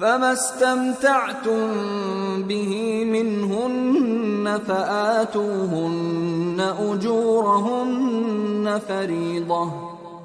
[0.00, 1.72] فما استمتعتم
[2.42, 9.70] به منهن فآتوهن أجورهن فريضة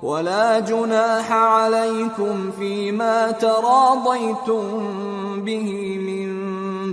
[0.04, 4.63] ولا جناح عليكم فيما تراضيتم
[5.41, 6.32] به من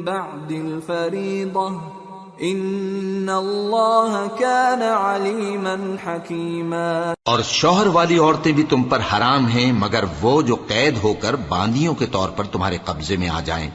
[0.04, 1.97] بعد الفريضة
[2.40, 10.04] ان اللہ كان علیما حکیما اور شوہر والی عورتیں بھی تم پر حرام ہیں، مگر
[10.20, 13.70] وہ جو قید ہو کر باندیوں کے طور پر تمہارے قبضے میں آ جائیں۔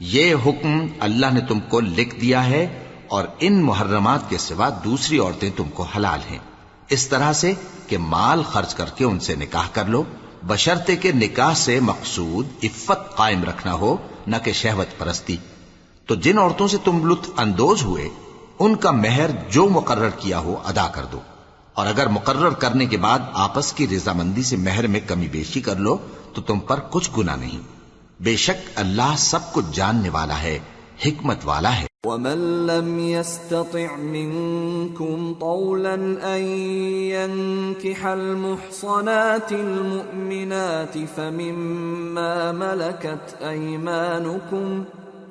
[0.00, 5.18] یہ حکم اللہ نے تم کو لکھ دیا ہے اور ان محرمات کے سوا دوسری
[5.18, 6.38] عورتیں تم کو حلال ہیں۔
[6.88, 7.52] اس طرح سے
[7.88, 10.04] کہ مال خرچ کر کے ان سے نکاح کر لو
[10.46, 15.36] بشرتے کے نکاح سے مقصود عفت قائم رکھنا ہو، نہ کہ شہوت پرستی۔
[16.10, 18.08] تو جن عورتوں سے تم لطف اندوز ہوئے،
[18.58, 21.20] ان کا مہر جو مقرر کیا ہو ادا کر دو۔
[21.74, 25.76] اور اگر مقرر کرنے کے بعد آپس کی رضامندی سے مہر میں کمی بیشی کر
[25.76, 25.96] لو،
[26.34, 27.58] تو تم پر کچھ گنا نہیں۔
[28.20, 30.58] بے شک اللہ سب کچھ جاننے والا ہے،
[31.06, 35.94] حکمت والا ہے۔ ومن لم يستطع منكم طولا
[36.36, 36.42] أن
[37.10, 44.82] ينكح المحصنات المؤمنات فمما ملكت أيمانكم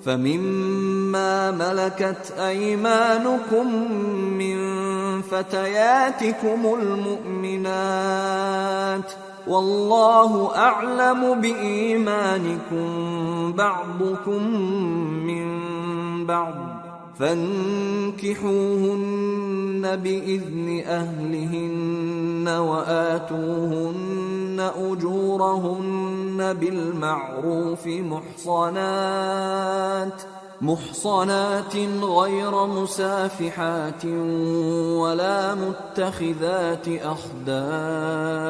[0.06, 3.92] فمما ملكت أيمانكم
[4.38, 4.60] من
[5.22, 6.78] فتياتكم
[7.50, 9.12] المؤمنات
[9.48, 12.88] والله أعلم بإيمانكم
[13.54, 14.44] بعضكم
[15.26, 15.60] من
[16.26, 16.79] بعض
[17.20, 18.20] فانكحوهن
[19.96, 27.88] بإذن أهلهن وآتوهن أجورهن بالمعروف
[28.48, 30.22] محصنات
[30.62, 38.50] محصنات غير مسافحات ولا متخذات أخدان.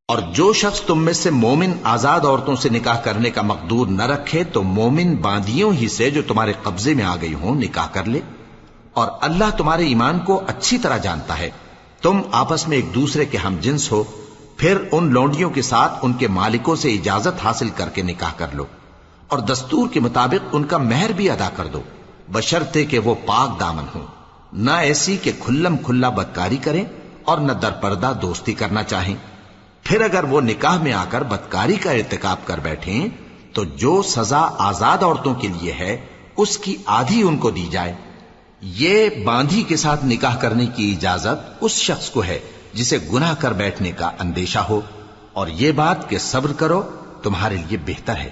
[0.11, 4.03] اور جو شخص تم میں سے مومن آزاد عورتوں سے نکاح کرنے کا مقدور نہ
[4.03, 8.03] رکھے تو مومن باندیوں ہی سے جو تمہارے قبضے میں آ گئی ہوں نکاح کر
[8.03, 8.19] لے۔
[8.93, 11.49] اور اللہ تمہارے ایمان کو اچھی طرح جانتا ہے۔
[12.01, 14.03] تم آپس میں ایک دوسرے کے ہم جنس ہو،
[14.57, 18.47] پھر ان لونڈیوں کے ساتھ ان کے مالکوں سے اجازت حاصل کر کے نکاح کر
[18.53, 18.65] لو۔
[19.27, 21.81] اور دستور کے مطابق ان کا مہر بھی ادا کر دو۔
[22.31, 24.05] بشرتے کہ وہ پاک دامن ہوں۔
[24.53, 26.85] نہ ایسی کہ کھلم کھلا بدکاری کریں
[27.23, 29.15] اور نہ در پردہ دوستی کرنا چاہیں۔
[29.91, 33.07] پھر اگر وہ نکاح میں آ کر بدکاری کا ارتکاب کر بیٹھیں،
[33.53, 35.97] تو جو سزا آزاد عورتوں کے لیے ہے،
[36.37, 37.95] اس کی آدھی ان کو دی جائے۔
[38.61, 42.39] یہ باندھی کے ساتھ نکاح کرنے کی اجازت اس شخص کو ہے،
[42.73, 44.81] جسے گناہ کر بیٹھنے کا اندیشہ ہو۔
[45.33, 46.81] اور یہ بات کہ صبر کرو
[47.23, 48.29] تمہارے لیے بہتر ہے۔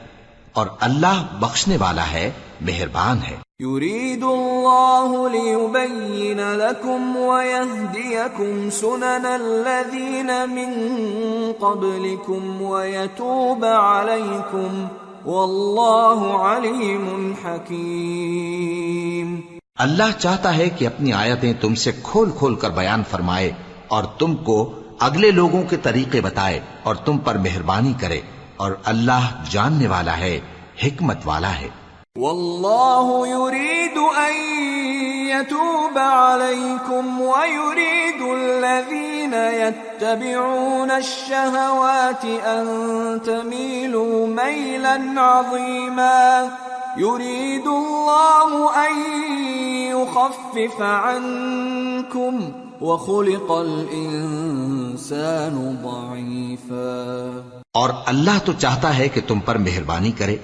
[0.59, 2.31] اور اللہ بخشنے والا ہے
[2.61, 10.71] مہربان ہے۔ يريد الله ليبين لكم ويهديكم سنن الذين من
[11.59, 14.85] قبلكم ويتوب عليكم
[15.25, 19.35] والله عليم حكيم
[19.79, 23.51] اللہ چاہتا ہے کہ اپنی آیتیں تم سے کھول کھول کر بیان فرمائے
[23.87, 28.21] اور تم کو اگلے لوگوں کے طریقے بتائے اور تم پر مہربانی کرے۔
[28.63, 30.39] اور اللہ جاننے والا ہے
[30.83, 31.69] حکمت والا ہے
[32.15, 34.33] والله يريد أن
[35.29, 46.49] يتوب عليكم ويريد الذين يتبعون الشهوات أن تميلوا ميلا عظيما
[46.97, 48.93] يريد الله أن
[49.87, 52.51] يخفف عنكم
[52.81, 60.35] وخلق الإنسان ضعيفا اور اللہ تو چاہتا ہے کہ تم پر مہربانی کرے،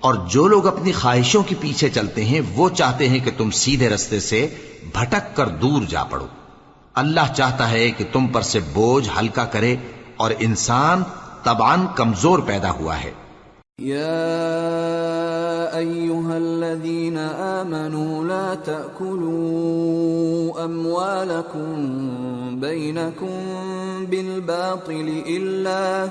[0.00, 3.88] اور جو لوگ اپنی خواہشوں کے پیچھے چلتے ہیں، وہ چاہتے ہیں کہ تم سیدھے
[3.88, 4.48] رستے سے
[4.92, 6.26] بھٹک کر دور جا پڑو۔
[6.94, 9.76] اللہ چاہتا ہے کہ تم پر سے بوجھ ہلکا کرے
[10.16, 11.02] اور انسان
[11.42, 13.10] تبان کمزور پیدا ہوا ہے۔
[13.78, 14.04] يا
[15.74, 26.06] أيها الذين آمنوا لا تأكلوا أموالكم بينكم بالباطل إلا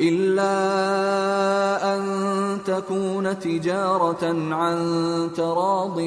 [0.00, 4.76] إلا أن تكون تجارة عن
[5.36, 6.00] تراض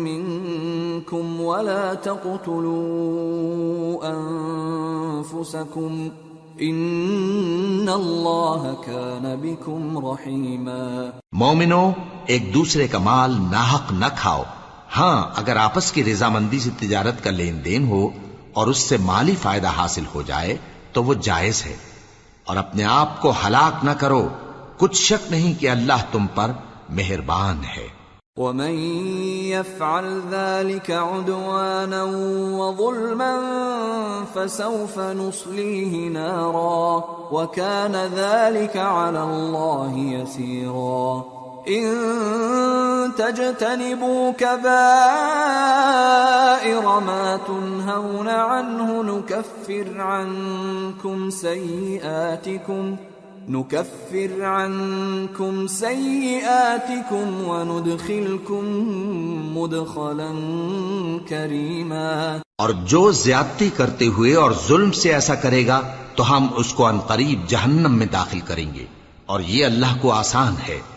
[0.00, 6.08] منكم ولا تقتلوا أنفسكم
[6.58, 11.90] ان اللہ کان بكم رحیما مومنو،
[12.26, 14.42] ایک دوسرے کا مال ناحق نہ کھاؤ۔
[14.96, 18.08] ہاں اگر آپس کی رضامندی سے تجارت کا لین دین ہو
[18.52, 20.56] اور اس سے مالی فائدہ حاصل ہو جائے،
[20.92, 21.93] تو وہ جائز ہے۔
[22.44, 24.28] اور اپنے آپ کو ہلاک نہ کرو۔
[24.78, 26.50] کچھ شک نہیں کہ اللہ تم پر
[26.88, 28.04] مہربان ہے۔
[28.36, 28.70] ومن
[29.44, 32.02] يفعل ذلك عدوانا
[32.56, 33.36] وظلما
[34.34, 37.00] فسوف نصليه نارا
[37.34, 41.33] وكان ذلك على الله يسيرا
[41.68, 41.84] إن
[43.16, 44.64] تجتنبوا كبائر
[46.80, 52.94] ما تنهون عنه نكفر عنكم سيئاتكم
[53.48, 58.64] نكفر عنكم سيئاتكم وندخلكم
[59.58, 60.32] مدخلا
[61.28, 65.80] كريما اور جو زیادتی کرتے ہوئے اور ظلم سے ایسا کرے گا،
[66.14, 68.84] تو ہم اس کو ان قریب جہنم میں داخل کریں گے۔
[69.26, 70.93] اور یہ اللہ کو آسان ہے۔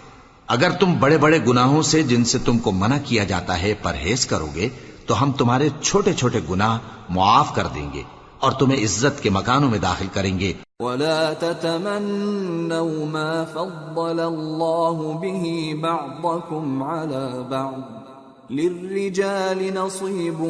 [0.47, 4.25] اگر تم بڑے بڑے گناہوں سے جن سے تم کو منع کیا جاتا ہے پرہیز
[4.25, 4.69] کرو گے،
[5.05, 6.77] تو ہم تمہارے چھوٹے چھوٹے گناہ
[7.09, 8.03] معاف کر دیں گے
[8.39, 15.75] اور تمہیں عزت کے مکانوں میں داخل کریں گے۔ ولا تتمنوا ما فضل الله به
[15.81, 18.06] بعضكم على بعض۔
[18.49, 20.45] للرجال نصيب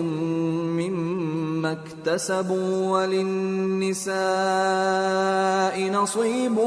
[0.80, 6.60] مما اكتسبوا وللنساء نصيب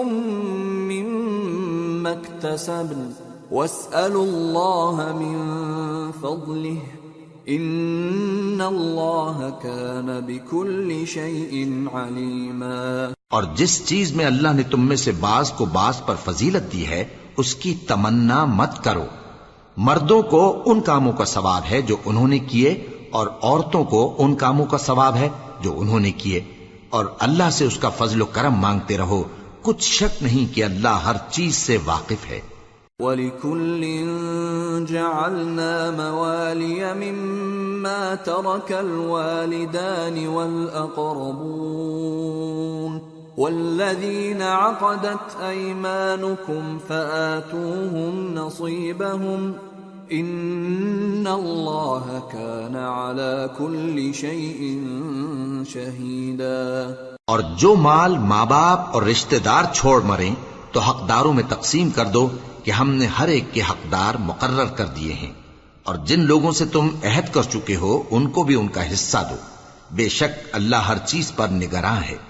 [0.91, 3.11] مما اكتسبن.
[3.51, 5.51] واسألوا الله من
[6.21, 6.79] فضله.
[7.47, 15.13] ان اللہ کان بکل شیء علیما اور جس چیز میں اللہ نے تم میں سے
[15.21, 17.05] بعض کو بعض پر فضیلت دی ہے،
[17.37, 19.05] اس کی تمنا مت کرو۔
[19.77, 24.35] مردوں کو ان کاموں کا ثواب ہے جو انہوں نے کیے اور عورتوں کو ان
[24.35, 25.29] کاموں کا ثواب ہے
[25.61, 26.41] جو انہوں نے کیے۔
[26.91, 29.23] اور اللہ سے اس کا فضل و کرم مانگتے رہو۔
[29.63, 32.41] کچھ شک نہیں کہ اللہ ہر چیز سے واقف ہے۔
[32.99, 33.85] وَلِكُلٍّ
[34.89, 43.10] جَعَلْنَا مَوَالِيَ مِمَّا تَرَكَ الْوَالِدَانِ وَالْأَقْرَبُونَ۔
[43.41, 49.53] وَالَّذِينَ عَقَدَتْ أَيْمَانُكُمْ فَآتُوهُمْ نَصِيبَهُمْ
[50.13, 54.79] إِنَّ اللَّهَ كَانَ عَلَى كُلِّ شَيْءٍ
[55.65, 56.95] شَهِيدًا
[57.27, 60.35] اور جو مال ماں باپ اور رشتہ دار چھوڑ مریں
[60.73, 62.29] تو حقداروں میں تقسیم کر دو
[62.65, 65.33] کہ ہم نے ہر ایک کے حقدار مقرر کر دیے ہیں
[65.83, 69.19] اور جن لوگوں سے تم عہد کر چکے ہو ان کو بھی ان کا حصہ
[69.31, 69.37] دو۔
[69.91, 72.30] بے شک اللہ ہر چیز پر نگراں ہے۔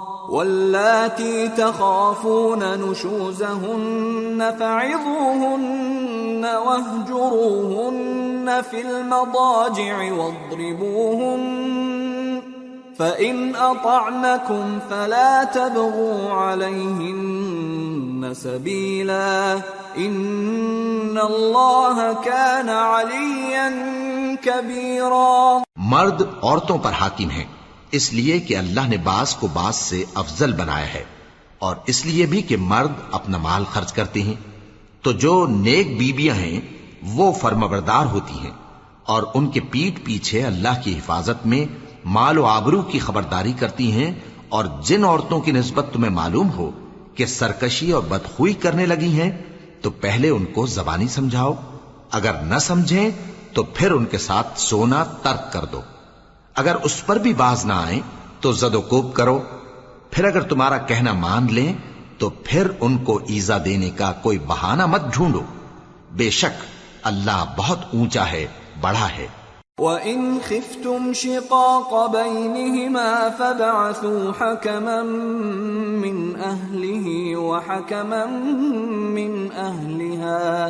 [0.31, 11.41] واللاتي تخافون نشوزهن فعظوهن واهجروهن في المضاجع واضربوهن
[12.97, 19.59] فإن أطعنكم فلا تبغوا عليهن سبيلا
[19.97, 23.69] إن اللہ كان عليا
[24.43, 27.60] كبيرا مرد عورتوں پر حاکم ہیں۔
[27.91, 31.03] اس لیے کہ اللہ نے باس کو باس سے افضل بنایا ہے
[31.59, 34.33] اور اس لیے بھی کہ مرد اپنا مال خرچ کرتے ہیں۔
[35.01, 36.59] تو جو نیک بیبیاں ہیں،
[37.01, 38.51] وہ فرمبردار ہوتی ہیں
[39.05, 41.65] اور ان کے پیٹ پیچھے اللہ کی حفاظت میں
[42.05, 44.11] مال و آبرو کی خبرداری کرتی ہیں
[44.49, 46.71] اور جن عورتوں کی نسبت تمہیں معلوم ہو
[47.15, 49.31] کہ سرکشی اور بدخوئی کرنے لگی ہیں،
[49.81, 51.53] تو پہلے ان کو زبانی سمجھاؤ۔
[52.11, 53.09] اگر نہ سمجھیں،
[53.53, 55.81] تو پھر ان کے ساتھ سونا ترک کر دو۔
[56.55, 57.99] اگر اس پر بھی باز نہ آئے
[58.41, 59.39] تو زد و کوب کرو۔
[60.11, 61.73] پھر اگر تمہارا کہنا مان لیں
[62.17, 65.41] تو پھر ان کو ایزا دینے کا کوئی بہانہ مت ڈھونڈو۔
[66.11, 66.63] بے شک
[67.03, 68.47] اللہ بہت اونچا ہے،
[68.81, 69.27] بڑا ہے۔
[69.77, 75.01] وَإِنْ خِفْتُمْ شِقَاقَ بَيْنِهِمَا فَبَعَثُوا حَكَمًا
[76.05, 78.25] مِّنْ أَهْلِهِ وَحَكَمًا
[79.17, 80.67] مِّنْ أَهْلِهَا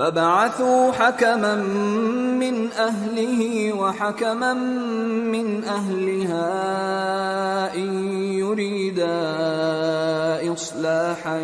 [0.00, 1.56] فبعثوا حكما
[2.40, 4.54] من أهله وحكما
[5.34, 6.46] من أهلها
[7.74, 7.90] إن
[8.32, 9.18] يريدا
[10.52, 11.38] إصلاحا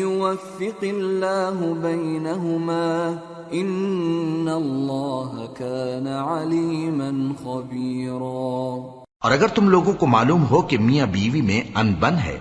[0.00, 3.18] يوفق الله بينهما
[3.52, 8.82] إن الله كان عليما خبيرا.
[9.20, 12.38] اور اگر تم لوگوں کو معلوم ہو کہ میاں بیوی میں انبن ہے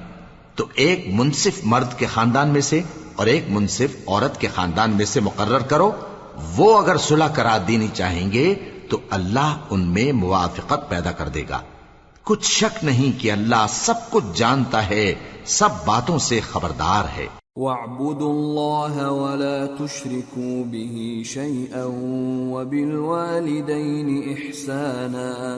[0.56, 2.82] تو ایک منصف مرد کے خاندان میں سے
[3.16, 5.92] اور ایک منصف عورت کے خاندان میں سے مقرر کرو۔
[6.58, 8.56] وہ اگر صلح کرا دینی چاہیں گے،
[8.90, 11.62] تو اللہ ان میں موافقت پیدا کر دے گا۔
[12.24, 15.14] کچھ شک نہیں کہ اللہ سب کچھ جانتا ہے،
[15.46, 21.84] سب باتوں سے خبردار ہے۔ واعبدوا الله ولا تشركوا به شيئا
[22.54, 25.58] وبالوالدين إحسانا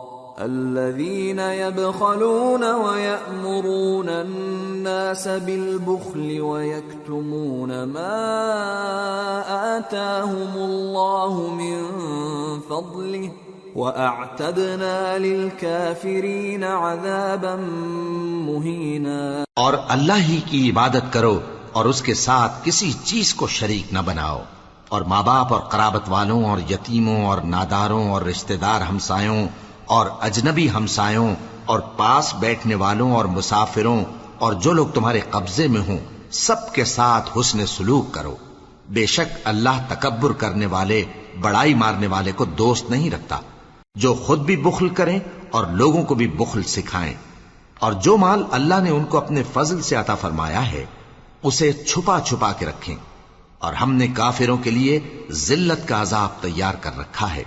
[0.41, 8.17] الذين يبخلون ويأمرون الناس بالبخل ويكتمون ما
[9.77, 11.89] آتاهم الله من
[12.59, 13.31] فضله
[13.75, 17.55] وَأَعْتَدْنَا لِلْكَافِرِينَ عَذَابًا
[18.45, 19.43] مُهِينًا.
[19.55, 21.39] اور اللہ ہی کی عبادت کرو
[21.71, 24.41] اور اس کے ساتھ کسی چیز کو شریک نہ بناؤ
[24.89, 29.47] اور ماں باپ اور قرابت والوں اور یتیموں اور ناداروں اور رشتہ دار ہمسایوں
[29.91, 34.05] اور اجنبی ہمسایوں اور پاس بیٹھنے والوں اور مسافروں
[34.39, 35.97] اور جو لوگ تمہارے قبضے میں ہوں،
[36.31, 38.35] سب کے ساتھ حسن سلوک کرو۔
[38.89, 41.03] بے شک اللہ تکبر کرنے والے،
[41.41, 43.39] بڑائی مارنے والے کو دوست نہیں رکھتا۔
[43.95, 45.19] جو خود بھی بخل کریں
[45.51, 47.13] اور لوگوں کو بھی بخل سکھائیں۔
[47.79, 50.85] اور جو مال اللہ نے ان کو اپنے فضل سے عطا فرمایا ہے،
[51.43, 52.95] اسے چھپا چھپا کے رکھیں۔
[53.59, 54.99] اور ہم نے کافروں کے لیے
[55.31, 57.43] ذلت کا عذاب تیار کر رکھا ہے۔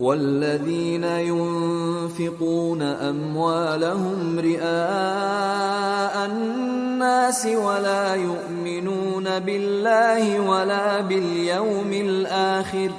[0.00, 12.90] والذين ينفقون أموالهم رئاء الناس ولا يؤمنون بالله ولا باليوم الآخر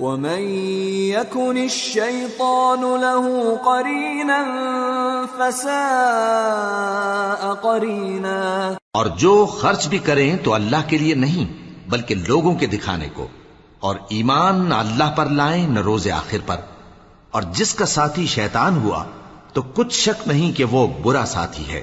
[0.00, 0.40] ومن
[1.12, 3.24] يكن الشيطان له
[3.68, 4.40] قرينا
[5.38, 5.80] فساء
[7.62, 8.40] قرينا
[8.92, 11.46] اور جو خرچ بھی کریں تو اللہ کے لیے نہیں
[11.90, 13.26] بلکہ لوگوں کے دکھانے کو۔
[13.80, 16.56] اور ایمان نہ اللہ پر لائیں، نہ روز آخر پر۔
[17.30, 19.04] اور جس کا ساتھی شیطان ہوا،
[19.52, 21.82] تو کچھ شک نہیں کہ وہ برا ساتھی ہے۔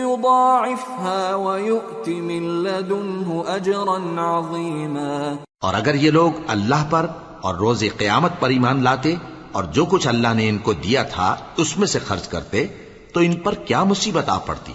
[0.00, 5.34] يضاعفها ويؤت من لدنه اجرا عظيما.
[5.60, 7.06] اور اگر یہ لوگ اللہ پر
[7.40, 9.14] اور روز قیامت پر ایمان لاتے
[9.52, 12.66] اور جو کچھ اللہ نے ان کو دیا تھا اس میں سے خرچ کرتے،
[13.14, 14.72] تو ان پر کیا مصیبت آ پڑتی؟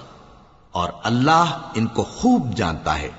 [0.71, 3.09] اور اللہ ان کو خوب جانتا ہے۔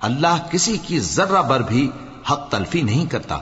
[0.00, 1.90] اللہ کسی کی ذرہ بر بھی
[2.30, 3.38] حق تلفی نہیں کرتا۔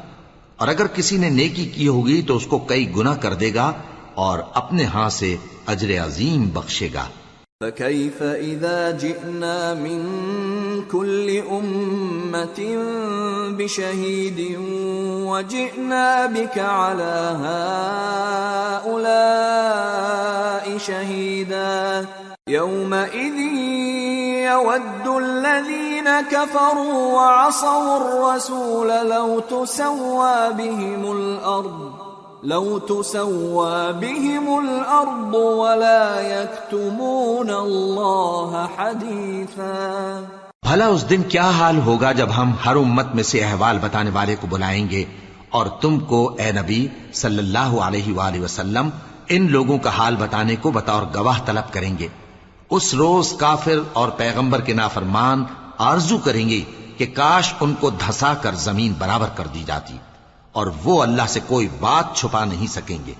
[0.57, 3.73] اور اگر کسی نے نیکی کی ہوگی تو اس کو کئی گنا کر دے گا
[4.15, 7.05] اور اپنے ہاں سے اجر عظیم بخشے گا۔
[7.61, 10.01] فكيف إذا جئنا من
[10.91, 12.59] كل أمة
[13.57, 14.41] بشهيد
[15.29, 17.17] وجئنا بك على
[18.85, 19.19] هؤلاء
[20.79, 22.05] شهيدا
[22.51, 23.39] يومئذ
[24.45, 31.91] يود الذين كفروا وعصوا الرسول لو تسوى بهم الأرض،
[32.43, 40.21] لو تسوى بهم الأرض ولا يكتمون الله حديثا۔
[40.63, 44.37] بھلا اس دن کیا حال ہوگا جب ہم ہر امت میں سے احوال بتانے والے
[44.41, 45.05] کو بلائیں گے
[45.51, 48.89] اور تم کو اے نبی صلی اللہ علیہ وآلہ وسلم
[49.29, 52.09] ان لوگوں کا حال بتانے کو بطور گواہ طلب کریں گے۔
[52.71, 55.45] اس روز کافر اور پیغمبر کے نافرمان
[55.79, 56.63] آرزو کریں گے
[56.97, 59.95] کہ کاش ان کو دھسا کر زمین برابر کر دی جاتی
[60.53, 63.13] اور وہ اللہ سے کوئی بات چھپا نہیں سکیں گے۔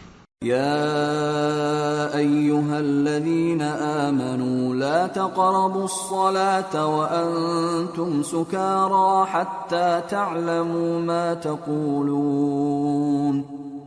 [0.45, 13.43] يا أيها الذين آمنوا لا تقربوا الصلاة وأنتم سكارى حتى تعلموا ما تقولون۔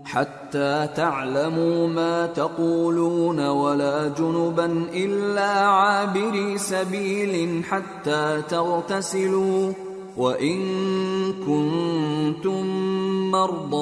[0.08, 9.74] حتى تعلموا ما تقولون ولا جنبا إلا عابري سبيل حتى تغتسلوا
[10.18, 10.60] وَإِن
[11.46, 12.66] كُنتُم
[13.32, 13.78] مَّرْضَىٰ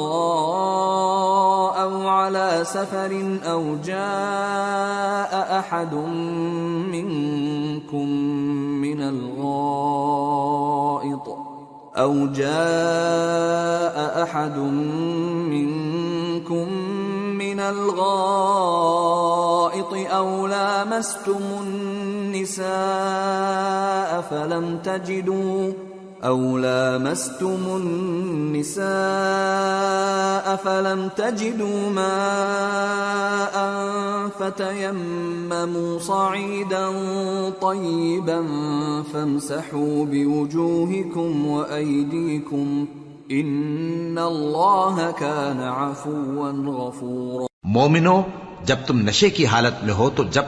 [1.82, 5.94] أَوْ عَلَىٰ سَفَرٍ أَوْ جَاءَ أَحَدٌ
[6.92, 8.10] مِّنكُم
[8.84, 9.86] مِّنَ الْغَائِطِ
[11.96, 14.58] أَوْ جَاءَ أَحَدٌ
[15.48, 16.68] مِّنكُم
[17.38, 18.86] من الغائط
[19.94, 22.66] أو لامستم النساء
[24.30, 25.74] فلم تجدوا
[26.26, 28.86] أو لامستم النساء
[30.56, 33.56] فلم تجدوا ماء
[34.40, 36.86] فتيمموا صعيدا
[37.62, 38.40] طيبا
[39.14, 42.88] فامسحوا بوجوهكم وأيديكم
[43.32, 48.22] إن الله كان عفوا غفورا مومنو
[48.66, 50.48] جب تم نشے کی حالت میں ہو تو جب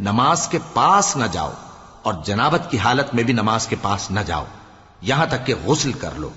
[0.00, 1.52] نماز کے پاس نہ جاؤ۔
[2.06, 4.44] اور جنابت کی حالت میں بھی نماز کے پاس نہ جاؤ۔
[5.02, 6.28] یہاں تک کہ غسل کر لو۔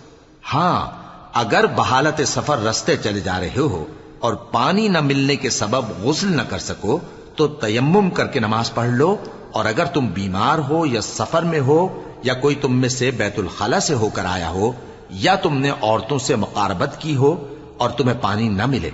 [0.53, 0.91] ہاں
[1.33, 3.85] اگر بحالت سفر رستے چلے جا رہے ہو
[4.19, 6.99] اور پانی نہ ملنے کے سبب غسل نہ کر سکو،
[7.35, 9.17] تو تیمم کر کے نماز پڑھ لو۔
[9.51, 13.39] اور اگر تم بیمار ہو یا سفر میں ہو یا کوئی تم میں سے بیت
[13.39, 14.71] الخلا سے ہو کر آیا ہو
[15.09, 17.47] یا تم نے عورتوں سے مقاربت کی ہو
[17.77, 18.89] اور تمہیں پانی نہ ملے،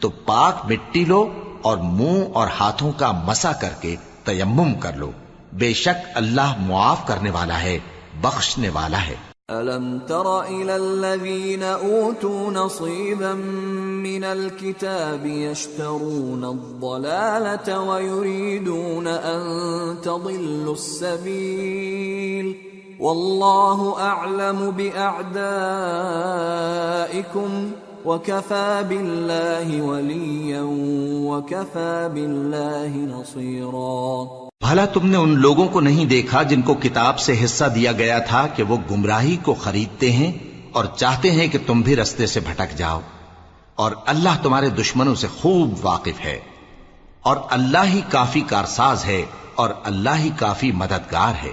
[0.00, 1.32] تو پاک مٹی لو
[1.62, 5.10] اور منہ اور ہاتھوں کا مسا کر کے تیمم کر لو۔
[5.52, 7.78] بے شک اللہ معاف کرنے والا ہے
[8.22, 9.14] بخشنے والا ہے
[9.50, 13.34] ألم تر إلى الذين أوتوا نصيبا
[14.04, 22.56] من الكتاب يشترون الضلالة ويريدون أن تضلوا السبيل
[23.00, 25.40] والله أعلم بأعدائكم
[28.04, 30.62] وكفى بالله وليا
[31.24, 37.44] وكفى بالله نصيراً بھلا تم نے ان لوگوں کو نہیں دیکھا جن کو کتاب سے
[37.44, 40.32] حصہ دیا گیا تھا کہ وہ گمراہی کو خریدتے ہیں
[40.72, 43.00] اور چاہتے ہیں کہ تم بھی رستے سے بھٹک جاؤ۔
[43.74, 46.40] اور اللہ تمہارے دشمنوں سے خوب واقف ہے۔
[47.22, 49.22] اور اللہ ہی کافی کارساز ہے
[49.54, 51.52] اور اللہ ہی کافی مددگار ہے۔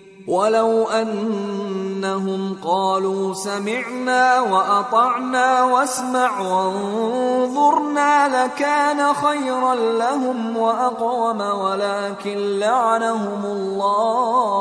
[0.27, 14.51] ولو أنهم قالوا سمعنا وأطعنا واسمع وانظرنا لكان خيرا لهم وأقوم ولكن لعنهم الله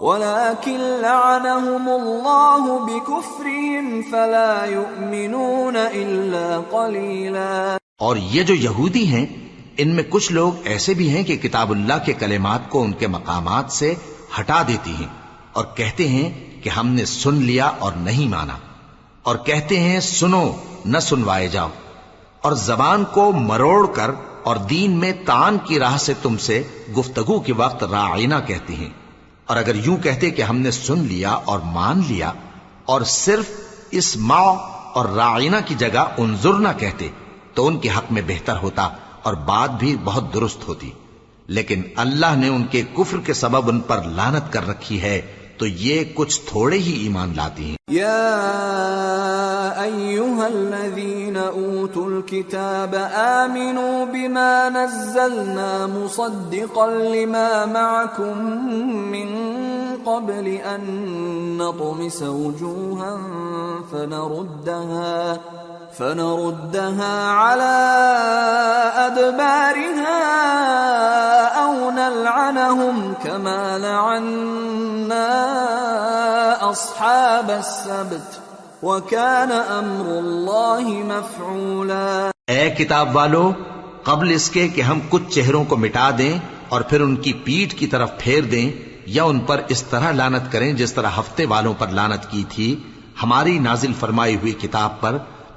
[0.00, 7.78] ولكن لعنهم الله بكفرهم فلا يؤمنون إلا قليلا.
[7.98, 9.26] اور یہ جو یہودی ہیں
[9.76, 13.06] ان میں کچھ لوگ ایسے بھی ہیں کہ کتاب اللہ کے کلمات کو ان کے
[13.06, 13.94] مقامات سے
[14.40, 15.06] ہٹا دیتی ہیں
[15.52, 18.56] اور کہتے ہیں کہ ہم نے سن لیا اور نہیں مانا
[19.22, 20.52] اور کہتے ہیں سنو،
[20.84, 21.68] نہ سنوائے جاؤ
[22.40, 24.10] اور زبان کو مروڑ کر
[24.44, 26.62] اور دین میں تان کی راہ سے تم سے
[26.98, 28.90] گفتگو کے وقت رائنا کہتی ہیں
[29.46, 32.32] اور اگر یوں کہتے کہ ہم نے سن لیا اور مان لیا
[32.84, 33.44] اور صرف
[33.90, 34.54] اس ماں
[34.94, 37.08] اور رائنا کی جگہ انظر نہ کہتے
[37.54, 38.88] تو ان کے حق میں بہتر ہوتا
[39.22, 40.90] اور بات بھی بہت درست ہوتی۔
[41.46, 45.20] لیکن اللہ نے ان کے کفر کے سبب ان پر لانت کر رکھی ہے،
[45.58, 48.38] تو یہ کچھ تھوڑے ہی ایمان لاتی ہیں۔ یا
[49.76, 58.46] ایوہا الذین اوتوا الكتاب آمنوا بما نزلنا مصدقا لما معكم
[59.10, 59.28] من
[60.04, 60.84] قبل ان
[61.58, 63.16] نطمس وجوها
[63.90, 65.34] فنردها
[65.98, 67.76] فنردها على
[68.98, 70.20] أدبارها
[71.64, 75.26] أو نلعنهم كما لعنا
[76.70, 78.40] أصحاب السبت
[78.82, 82.30] وكان أمر الله مفعولا.
[82.48, 83.44] اے کتاب والو،
[84.02, 87.78] قبل اس کے کہ ہم کچھ چہروں کو مٹا دیں اور پھر ان کی پیٹ
[87.78, 88.70] کی طرف پھیر دیں
[89.06, 92.68] یا ان پر اس طرح لانت کریں جس طرح ہفتے والوں پر لانت کی تھی،
[93.22, 95.16] ہماری نازل فرمائی ہوئی کتاب پر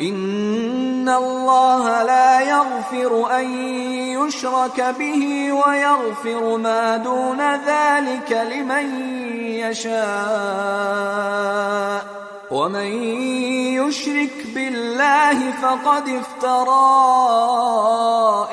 [0.00, 3.46] إن الله لا يغفر أن
[4.18, 8.86] يشرك به ويغفر ما دون ذلك لمن
[9.60, 9.92] يشاء
[12.50, 12.90] ومن
[13.78, 16.90] يشرك بالله فقد افترى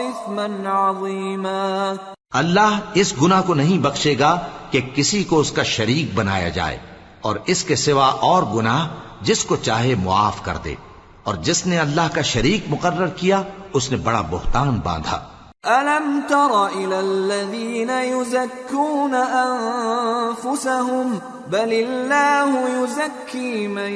[0.10, 1.97] إثما عظيما
[2.34, 4.39] اللہ اس گناہ کو نہیں بخشے گا
[4.72, 6.78] کہ کسی کو اس کا شریک بنایا جائے
[7.22, 8.82] اور اس کے سوا اور گناہ
[9.22, 10.76] جس کو چاہے معاف کر دے
[11.24, 13.42] اور جس نے اللہ کا شریک مقرر کیا،
[13.74, 15.20] اس نے بڑا بہتان باندھا۔
[15.63, 21.08] ألم تر إلى الذين يزكون أنفسهم
[21.48, 23.92] بل الله يزكي من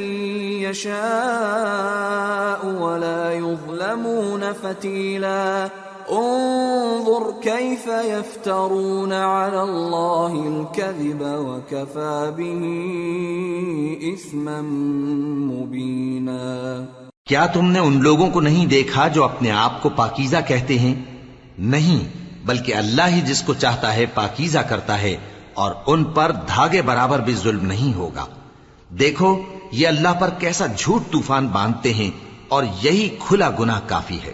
[0.65, 5.69] يشاء ولا يظلمون فتيلا
[6.13, 12.61] انظر كيف يفترون على الله الكذب وكفى به
[14.13, 14.57] إثما
[15.51, 16.41] مبينا.
[17.27, 20.93] کیا تم نے ان لوگوں کو نہیں دیکھا جو اپنے آپ کو پاکیزہ کہتے ہیں؟
[21.73, 22.01] نہیں،
[22.45, 25.15] بلکہ اللہ ہی جس کو چاہتا ہے پاکیزہ کرتا ہے،
[25.53, 28.25] اور ان پر دھاگے برابر بھی ظلم نہیں ہوگا۔
[28.99, 29.35] دیکھو،
[29.71, 32.09] یہ اللہ پر کیسا جھوٹ طوفان باندھتے ہیں،
[32.47, 34.33] اور یہی کھلا گناہ کافی ہے۔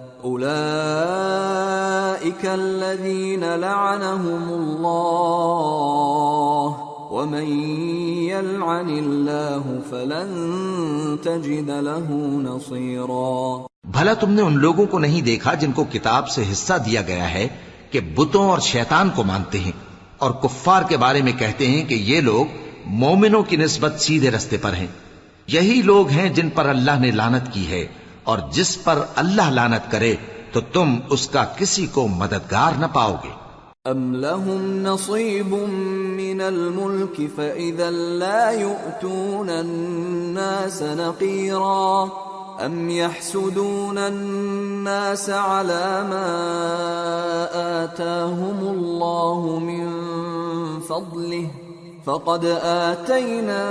[0.25, 6.77] أولئك الذين لعنهم الله
[7.11, 7.45] ومن
[8.23, 15.71] يلعن الله فلن تجد له نصيرا بھلا تم نے ان لوگوں کو نہیں دیکھا جن
[15.71, 17.47] کو کتاب سے حصہ دیا گیا ہے
[17.91, 19.71] کہ بتوں اور شیطان کو مانتے ہیں
[20.17, 22.45] اور کفار کے بارے میں کہتے ہیں کہ یہ لوگ
[22.85, 24.87] مومنوں کی نسبت سیدھے رستے پر ہیں۔
[25.47, 29.91] یہی لوگ ہیں جن پر اللہ نے لانت کی ہے۔ اور جس پر اللہ لانت
[29.91, 30.15] کرے
[30.51, 33.29] تو تم اس کا کسی کو مددگار نہ پاؤ گے۔
[33.91, 35.53] أم لهم نصيب
[36.17, 42.07] من الملك فإذا لا يؤتون الناس نقيرا
[42.65, 46.27] أم يحسدون الناس على ما
[47.83, 49.89] آتاهم الله من
[50.87, 51.60] فضله
[52.05, 53.63] فقد آتينا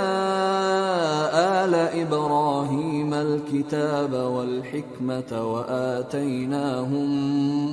[1.62, 7.08] آل إبراهيم الكتاب والحكمة وآتيناهم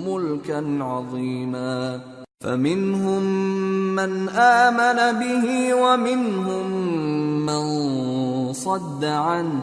[0.10, 2.00] ملكا عظيما
[2.44, 3.22] فمنهم
[3.96, 6.66] من آمن به ومنهم
[7.46, 7.64] من
[8.54, 9.62] صد عنه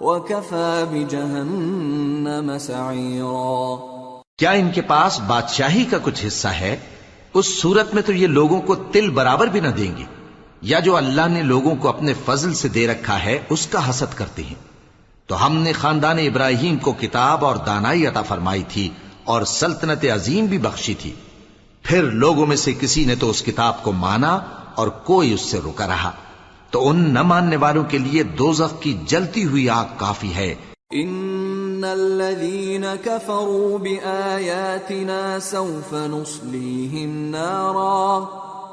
[0.00, 3.76] وكفى بجهنم سعيرا
[4.38, 6.76] کیا ان کے پاس بادشاہی کا کچھ حصہ ہے؟
[7.34, 10.13] اس صورت میں تو یہ لوگوں کو تل برابر بھی نہ دیں گے۔
[10.64, 14.14] یا جو اللہ نے لوگوں کو اپنے فضل سے دے رکھا ہے، اس کا حسد
[14.14, 14.54] کرتے ہیں۔
[15.26, 18.88] تو ہم نے خاندان ابراہیم کو کتاب اور دانائی عطا فرمائی تھی
[19.24, 21.12] اور سلطنت عظیم بھی بخشی تھی۔
[21.82, 24.40] پھر لوگوں میں سے کسی نے تو اس کتاب کو مانا
[24.74, 26.10] اور کوئی اس سے رکا رہا۔
[26.70, 30.54] تو ان نہ ماننے والوں کے لیے دوزخ کی جلتی ہوئی آگ کافی ہے۔
[30.90, 38.53] ان الذين كفروا باياتنا سوف نصليهم نارا۔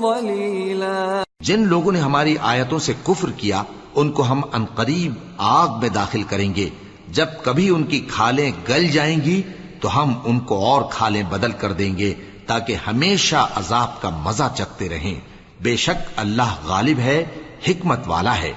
[0.00, 1.22] ظَلِيلًا.
[1.40, 3.62] جن لوگوں نے ہماری آیتوں سے کفر کیا،
[3.94, 6.70] ان کو ہم انقریب آگ میں داخل کریں گے۔
[7.08, 9.42] جب کبھی ان کی کھالیں گل جائیں گی
[9.80, 12.14] تو ہم ان کو اور کھالیں بدل کر دیں گے
[12.46, 15.20] تاکہ ہمیشہ عذاب کا مزہ چکتے رہیں۔
[15.60, 17.24] بے شک اللہ غالب ہے،
[17.68, 18.52] حکمت والا ہے۔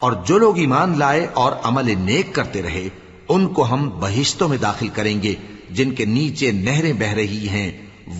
[0.00, 2.88] اور جو لوگ ایمان لائے اور عمل نیک کرتے رہے،
[3.28, 5.34] ان کو ہم بہشتوں میں داخل کریں گے۔
[5.70, 7.72] جن کے نیچے نہریں بہ رہی ہیں،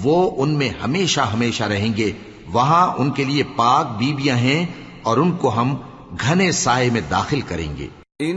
[0.02, 2.12] وہ ان میں ہمیشہ ہمیشہ رہیں گے۔
[2.46, 4.66] وہاں ان کے لیے پاک بیویاں ہیں
[5.02, 5.76] اور ان کو ہم
[6.20, 7.86] گھنے سائے میں داخل کریں گے۔
[8.18, 8.36] ان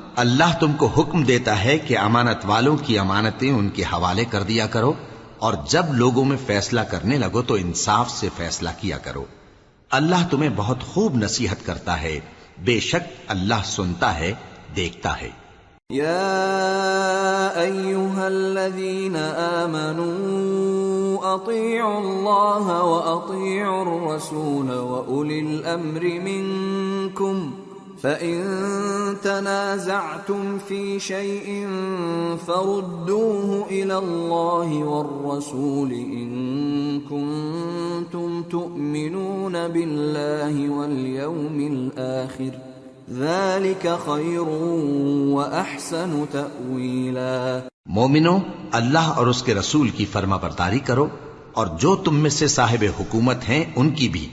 [0.15, 4.43] اللہ تم کو حکم دیتا ہے کہ امانت والوں کی امانتیں ان کے حوالے کر
[4.43, 4.93] دیا کرو،
[5.39, 9.25] اور جب لوگوں میں فیصلہ کرنے لگو تو انصاف سے فیصلہ کیا کرو۔
[9.91, 12.19] اللہ تمہیں بہت خوب نصیحت کرتا ہے،
[12.65, 14.33] بے شک اللہ سنتا ہے،
[14.75, 15.29] دیکھتا ہے۔
[15.91, 19.15] يا ايها الذين
[19.61, 27.60] امنوا اطيعوا الله واطيعوا الرسول واولي الامر منكم
[28.01, 31.67] فان تنازعتم في شيء
[32.45, 42.49] فردوه الى الله والرسول ان كنتم تؤمنون بالله واليوم الاخر
[43.11, 44.47] ذلك خير
[45.35, 48.37] واحسن تاويلا مومنو،
[48.71, 51.07] اللہ اور اس کے رسول کی فرما برداری کرو
[51.51, 54.27] اور جو تم میں سے صاحب حکومت ہیں، ان کی بھی۔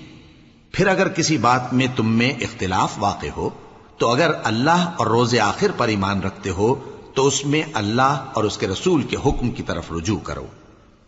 [0.73, 3.51] پھر اگر کسی بات میں تم میں اختلاف واقع ہو،
[3.99, 6.75] تو اگر اللہ اور روز آخر پر ایمان رکھتے ہو،
[7.15, 10.47] تو اس میں اللہ اور اس کے رسول کے حکم کی طرف رجوع کرو۔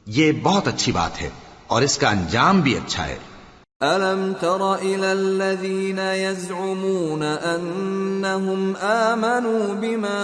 [0.06, 1.30] یہ بہت اچھی بات ہے
[1.66, 3.16] اور اس کا انجام بھی اچھا ہے۔
[3.82, 10.20] ألم تر إلى الذين يزعمون أنهم آمنوا بما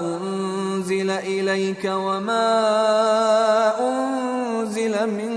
[0.00, 2.48] أنزل إليك وما
[3.80, 5.34] أنزل من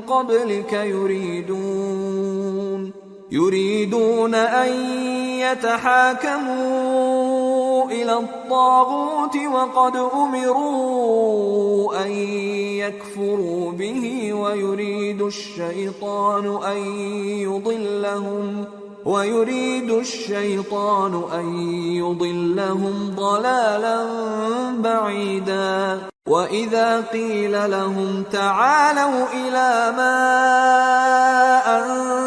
[0.00, 2.34] قبلك يريدون
[3.34, 4.72] يريدون أن
[5.42, 6.64] يتحاكموا
[7.90, 12.10] إلى الطاغوت وقد أمروا أن
[12.78, 16.78] يكفروا به ويريد الشيطان أن
[17.26, 18.64] يضلهم
[19.04, 24.06] ويريد الشيطان أن يضلهم ضلالا
[24.78, 26.00] بعيدا.
[26.28, 30.16] وإذا قيل لهم تعالوا إلى ما
[31.66, 32.23] أنزل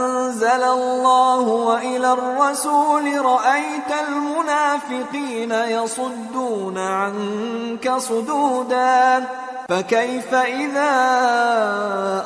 [0.56, 9.24] الله وإلى الرسول رأيت المنافقين يصدون عنك صدودا
[9.70, 10.94] فكيف إذا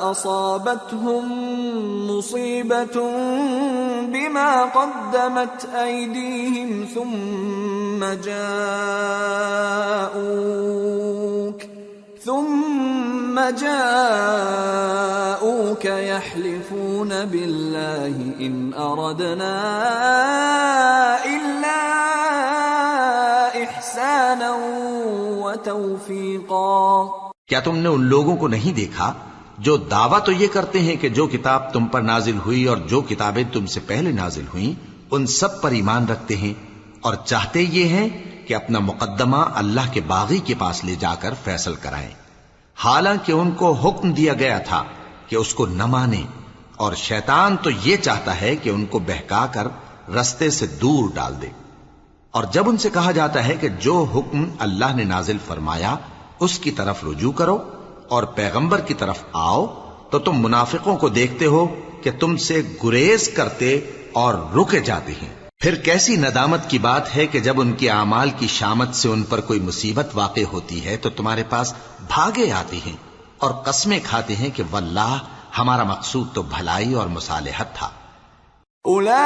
[0.00, 1.24] أصابتهم
[2.10, 3.10] مصيبة
[4.02, 9.52] بما قدمت أيديهم ثم جاءوك
[12.24, 13.84] ثم جاءوك
[15.84, 19.54] يحلفون بالله إن أردنا
[21.26, 21.80] إلا
[23.62, 24.50] إحسانا
[25.40, 27.08] وتوفيقا.
[27.48, 29.08] کیا تم نے ان لوگوں کو نہیں دیکھا
[29.58, 33.00] جو دعویٰ تو یہ کرتے ہیں کہ جو کتاب تم پر نازل ہوئی اور جو
[33.08, 34.72] کتابیں تم سے پہلے نازل ہوئیں،
[35.10, 36.54] ان سب پر ایمان رکھتے ہیں
[37.00, 38.08] اور چاہتے یہ ہیں
[38.46, 42.08] کہ اپنا مقدمہ اللہ کے باغی کے پاس لے جا کر فیصل کرائیں۔
[42.76, 44.84] حالانکہ ان کو حکم دیا گیا تھا
[45.28, 46.22] کہ اس کو نہ مانے
[46.76, 49.68] اور شیطان تو یہ چاہتا ہے کہ ان کو بہکا کر
[50.10, 51.48] رستے سے دور ڈال دے۔
[52.30, 55.96] اور جب ان سے کہا جاتا ہے کہ جو حکم اللہ نے نازل فرمایا،
[56.40, 57.58] اس کی طرف رجوع کرو
[58.08, 59.66] اور پیغمبر کی طرف آؤ،
[60.10, 61.66] تو تم منافقوں کو دیکھتے ہو
[62.02, 63.80] کہ تم سے گریز کرتے
[64.12, 68.30] اور رکے جاتے ہیں۔ پھر کیسی ندامت کی بات ہے کہ جب ان کے اعمال
[68.30, 71.74] کی شامت سے ان پر کوئی مصیبت واقع ہوتی ہے تو تمہارے پاس
[72.06, 72.96] بھاگے آتی ہیں
[73.38, 75.18] اور قسمیں کھاتے ہیں کہ واللہ،
[75.58, 77.90] ہمارا مقصود تو بھلائی اور مصالحت تھا۔
[78.88, 79.18] أولئك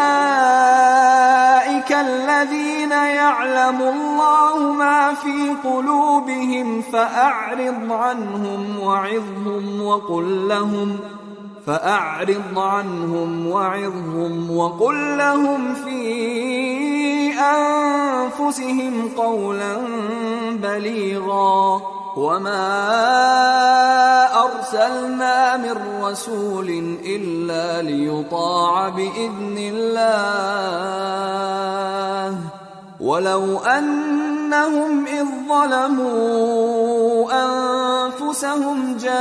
[1.93, 11.01] الذين يعلم الله ما في قلوبهم فأعرض عنهم وعظهم وقل لهم
[11.67, 19.77] فأعرض عنهم وعظهم وقل لهم في أنفسهم قولا
[20.53, 21.83] بليغا
[22.17, 22.67] وما
[24.45, 30.97] أرسلنا من رسول إلا ليطاع بإذن الله
[33.01, 39.17] ولو أنهم إذ ظلموا أنفسهم جاءوك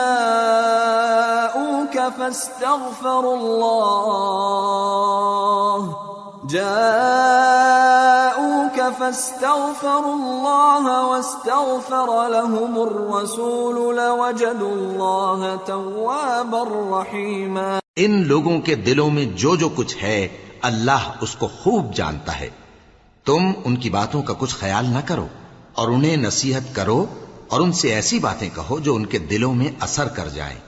[2.18, 4.46] فاستغفروا الله
[6.50, 7.00] جاءوك
[8.98, 16.64] فاستغفروا الله واستغفر لهم الرسول لوجدوا الله توابا
[17.02, 20.28] رحيما ان لوگوں کے دلوں میں جو جو کچھ ہے،
[20.62, 22.65] اللہ اس کو خوب جانتا ہے۔
[23.26, 25.28] تم ان کی باتوں کا کچھ خیال نہ کرو
[25.74, 27.06] اور انہیں نصیحت کرو
[27.48, 30.60] اور ان سے ایسی باتیں کہو جو ان کے دلوں میں اثر کر جائیں۔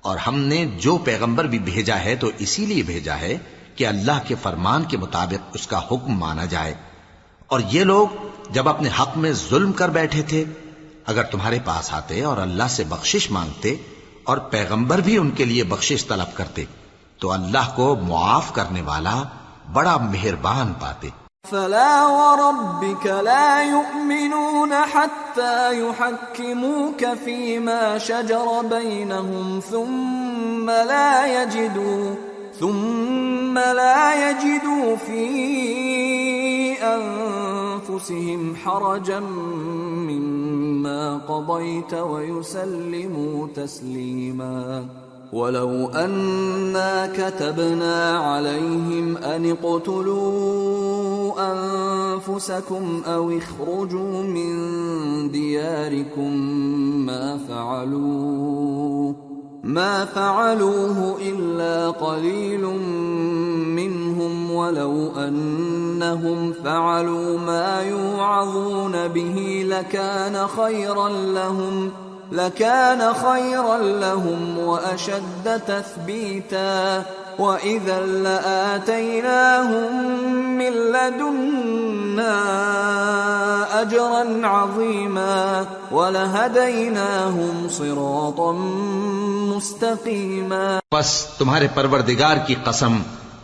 [0.00, 3.38] اور ہم نے جو پیغمبر بھی بھیجا ہے تو اسی لیے بھیجا ہے
[3.76, 6.74] کہ اللہ کے فرمان کے مطابق اس کا حکم مانا جائے۔
[7.46, 8.08] اور یہ لوگ
[8.50, 10.44] جب اپنے حق میں ظلم کر بیٹھے تھے،
[11.06, 13.76] اگر تمہارے پاس آتے اور اللہ سے بخشش مانگتے
[14.24, 16.64] اور پیغمبر بھی ان کے لیے بخشش طلب کرتے،
[17.18, 19.22] تو اللہ کو معاف کرنے والا
[19.72, 21.08] بڑا مہربان پاتے۔
[21.44, 32.14] فلا وربك لا يؤمنون حتى يحكموك فيما شجر بينهم ثم لا يجدوا
[32.60, 35.24] ثم لا يجدوا في
[36.82, 44.86] أنفسهم حرجا مما قضيت ويسلموا تسليما.
[45.32, 54.50] ولو أنا كتبنا عليهم أن اقتلوا أنفسكم أو اخرجوا من
[55.30, 56.32] دياركم
[57.06, 59.14] ما فعلوه
[59.64, 62.64] ما فعلوه إلا قليل
[63.74, 71.90] منهم ولو أنهم فعلوا ما يوعظون به لكان خيرا لهم
[72.32, 77.04] لكان خيرا لهم وأشد تثبيتا.
[77.38, 79.82] وإذا لآتيناهم
[80.58, 80.74] من
[87.68, 88.52] صراطا
[89.48, 92.98] مستقيما پس تمہارے پروردگار کی قسم،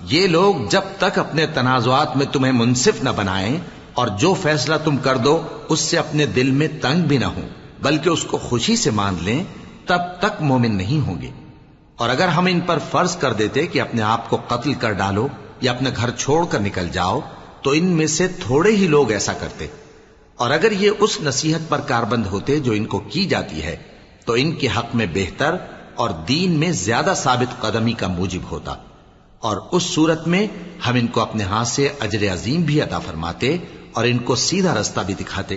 [0.04, 3.58] یہ لوگ جب تک اپنے تنازعات میں تمہیں منصف نہ بنائیں
[3.94, 7.48] اور جو فیصلہ تم کر دو، اس سے اپنے دل میں تنگ بھی نہ ہوں،
[7.82, 9.44] بلکہ اس کو خوشی سے مان لیں،
[9.86, 11.49] تب تک مومن نہیں ہوں گے۔
[12.00, 15.28] اور اگر ہم ان پر فرض کر دیتے کہ اپنے آپ کو قتل کر ڈالو
[15.60, 17.20] یا اپنے گھر چھوڑ کر نکل جاؤ،
[17.62, 19.66] تو ان میں سے تھوڑے ہی لوگ ایسا کرتے۔
[20.36, 23.76] اور اگر یہ اس نصیحت پر کاربند ہوتے جو ان کو کی جاتی ہے،
[24.24, 25.56] تو ان کے حق میں بہتر
[25.94, 28.74] اور دین میں زیادہ ثابت قدمی کا موجب ہوتا۔
[29.38, 30.46] اور اس صورت میں
[30.86, 33.56] ہم ان کو اپنے ہاتھ سے اجر عظیم بھی عطا فرماتے
[33.92, 35.56] اور ان کو سیدھا رستہ بھی دکھاتے۔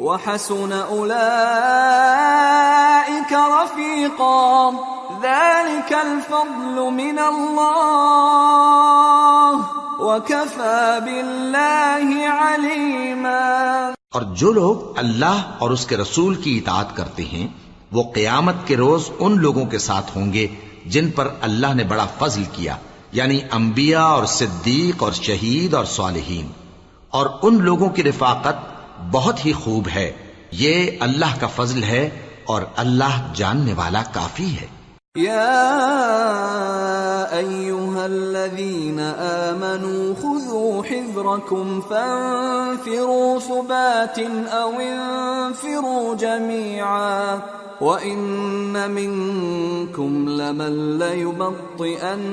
[0.00, 1.32] وحسن أولئك
[3.32, 4.70] رفيقا.
[5.22, 7.98] ذلك الفضل من الله.
[9.98, 13.90] وكفى بالله عليما.
[14.12, 17.48] اور جو لوگ اللہ اور اس کے رسول کی اطاعت کرتے ہیں،
[17.92, 20.46] وہ قیامت کے روز ان لوگوں کے ساتھ ہوں گے
[20.86, 22.76] جن پر اللہ نے بڑا فضل کیا
[23.12, 26.46] یعنی انبیاء اور صدیق اور شہید اور صالحین۔
[27.10, 28.77] اور ان لوگوں کی رفاقت
[29.12, 30.12] بہت ہی خوب ہے۔
[30.52, 32.10] یہ اللہ کا فضل ہے
[32.44, 34.66] اور اللہ جاننے والا کافی ہے۔
[39.18, 44.20] آمنوا خذوا حذركم فانفروا ثبات
[44.52, 47.36] او انفروا جميعا
[47.80, 52.24] وإن منكم لمن ليبطئن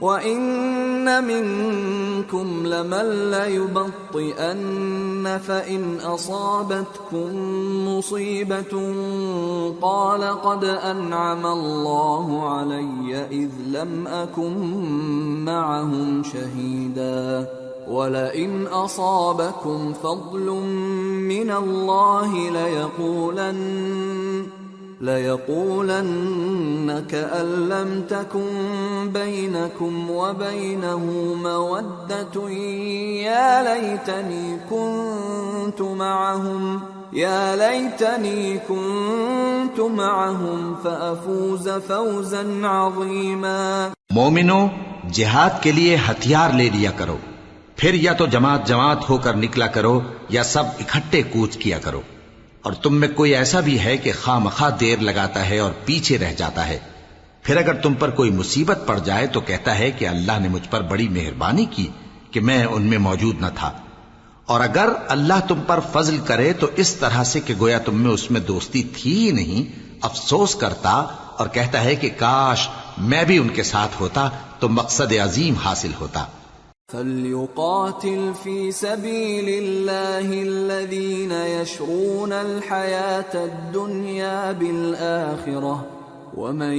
[0.00, 7.36] وَإِنَّ مِنكُمْ لَمَن لَّيُبَطِّئَنَّ فَإِنْ أَصَابَتْكُم
[7.88, 8.94] مُّصِيبَةٌ
[9.82, 14.56] قَالَ قَدْ أَنْعَمَ اللَّهُ عَلَيَّ إِذْ لَمْ أَكُن
[15.44, 17.48] مَّعَهُمْ شَهِيدًا
[17.88, 20.50] وَلَئِنْ أَصَابَكُمْ فَضْلٌ
[21.28, 24.59] مِّنَ اللَّهِ لَيَقُولَنَّ
[25.00, 32.50] لَيَقُولَنَّ كَأَن لَّمْ تَكُن بَيْنَكُمْ وَبَيْنَهُ مَوَدَّةٌ
[33.22, 36.78] يَا لَيْتَنِي كُنتُ مَعَهُمْ،
[37.16, 44.66] يَا لَيْتَنِي كُنتُ مَعَهُمْ فَأَفُوزَ فَوْزًا عَظِيمًا۔ مومنو،
[45.12, 47.16] جہاد کے لیے ہتھیار لے لیا کرو۔
[47.76, 52.00] پھر یا تو جماعت جماعت ہو کر نکلا کرو یا سب اکٹھے کوچ کیا کرو۔
[52.62, 56.32] اور تم میں کوئی ایسا بھی ہے کہ خواہ دیر لگاتا ہے اور پیچھے رہ
[56.32, 56.78] جاتا ہے۔
[57.42, 60.68] پھر اگر تم پر کوئی مصیبت پڑ جائے تو کہتا ہے کہ اللہ نے مجھ
[60.68, 61.88] پر بڑی مہربانی کی
[62.30, 63.72] کہ میں ان میں موجود نہ تھا۔
[64.46, 68.10] اور اگر اللہ تم پر فضل کرے تو اس طرح سے کہ گویا تم میں
[68.10, 70.90] اس میں دوستی تھی ہی نہیں، افسوس کرتا
[71.36, 75.90] اور کہتا ہے کہ کاش میں بھی ان کے ساتھ ہوتا تو مقصد عظیم حاصل
[76.00, 76.24] ہوتا۔
[76.92, 85.86] فليقاتل في سبيل الله الذين يشرون الحياة الدنيا بالآخرة
[86.36, 86.74] ومن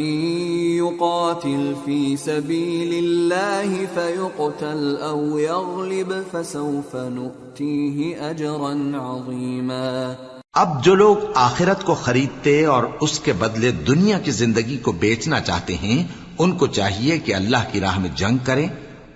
[0.78, 10.16] يقاتل في سبيل الله فيقتل او يغلب فسوف نؤتيه اجرا عظيما
[10.54, 15.42] اب جو لوگ آخرت کو خریدتے اور اس کے بدلے دنیا کی زندگی کو بیچنا
[15.42, 16.04] چاہتے ہیں،
[16.40, 18.68] ان کو چاہیے کہ اللہ کی راہ میں جنگ کریں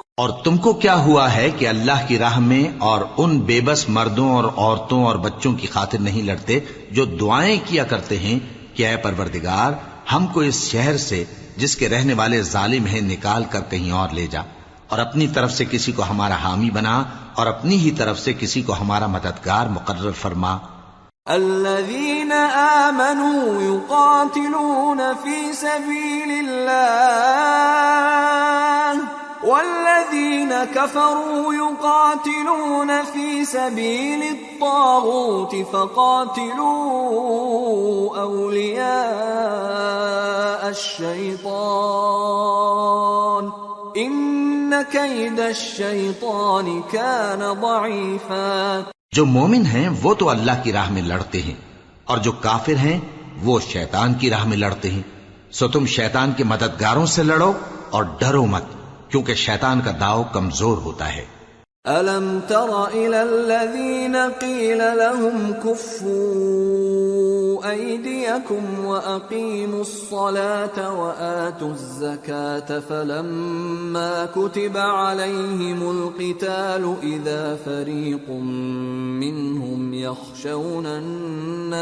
[0.21, 3.89] اور تم کو کیا ہوا ہے کہ اللہ کی راہ میں اور ان بے بس
[3.89, 6.59] مردوں اور عورتوں اور بچوں کی خاطر نہیں لڑتے
[6.91, 8.39] جو دعائیں کیا کرتے ہیں
[8.77, 9.71] کہ اے پروردگار،
[10.13, 11.23] ہم کو اس شہر سے،
[11.57, 14.41] جس کے رہنے والے ظالم ہیں، نکال کر کہیں اور لے جا۔
[14.87, 17.03] اور اپنی طرف سے کسی کو ہمارا حامی بنا
[17.35, 20.57] اور اپنی ہی طرف سے کسی کو ہمارا مددگار مقرر فرما۔
[21.25, 28.30] الذين آمنوا يقاتلون في سبيل الله
[29.43, 36.97] والذين كفروا يقاتلون في سبيل الطاغوت فقاتلوا
[38.17, 38.91] أولياء
[40.69, 41.81] الشيطان
[49.11, 51.55] جو مومن ہیں وہ تو اللہ کی راہ میں لڑتے ہیں
[52.05, 52.99] اور جو کافر ہیں
[53.43, 55.01] وہ شیطان کی راہ میں لڑتے ہیں
[55.51, 57.51] سو تم شیطان کے مددگاروں سے لڑو
[57.89, 58.80] اور ڈرو مت
[59.11, 61.25] کیونکہ شیطان کا داؤ کمزور ہوتا ہے
[61.89, 66.91] أَلَمْ تَرَ إِلَى الَّذِينَ قِيلَ لَهُمْ كُفُّوا
[67.69, 80.85] أَيْدِيَكُمْ وَأَقِيمُوا الصَّلَاةَ وَآتُوا الزَّكَاةَ فَلَمَّا كُتِبَ عَلَيْهِمُ الْقِتَالُ إِذَا فَرِيقٌ مِّنْهُمْ يَخْشَوْنَ
[81.65, 81.81] النَّاسَ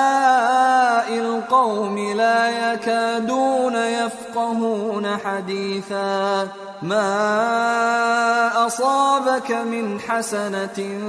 [1.61, 6.47] القوم لا يكادون يفقهون حديثا.
[6.81, 10.99] ما أصابك من حسنة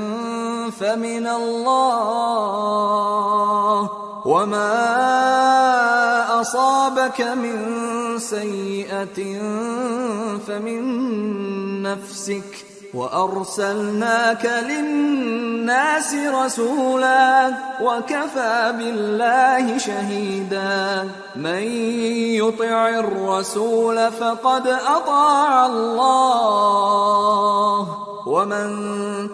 [0.81, 2.31] فمن الله
[4.27, 4.81] وما
[6.41, 7.59] أصابك من
[8.19, 9.39] سيئة
[10.47, 10.83] فمن
[11.83, 12.72] نفسك.
[12.95, 21.09] وأرسلناك للناس رسولا وكفى بالله شهيدا.
[21.37, 21.63] من
[22.35, 26.13] يطع الرسول فقد أطاع الله.
[28.27, 28.69] ومن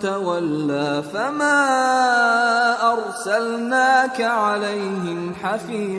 [0.00, 1.66] تولى فما
[2.92, 5.98] أرسلناك عليهم حفيظا.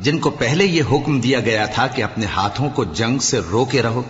[0.00, 3.82] جن کو پہلے یہ حکم دیا گیا تھا کہ اپنے ہاتھوں کو جنگ سے روکے
[3.82, 4.02] رہو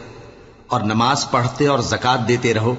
[0.69, 2.75] اور نماز پڑھتے اور زکات دیتے رہو۔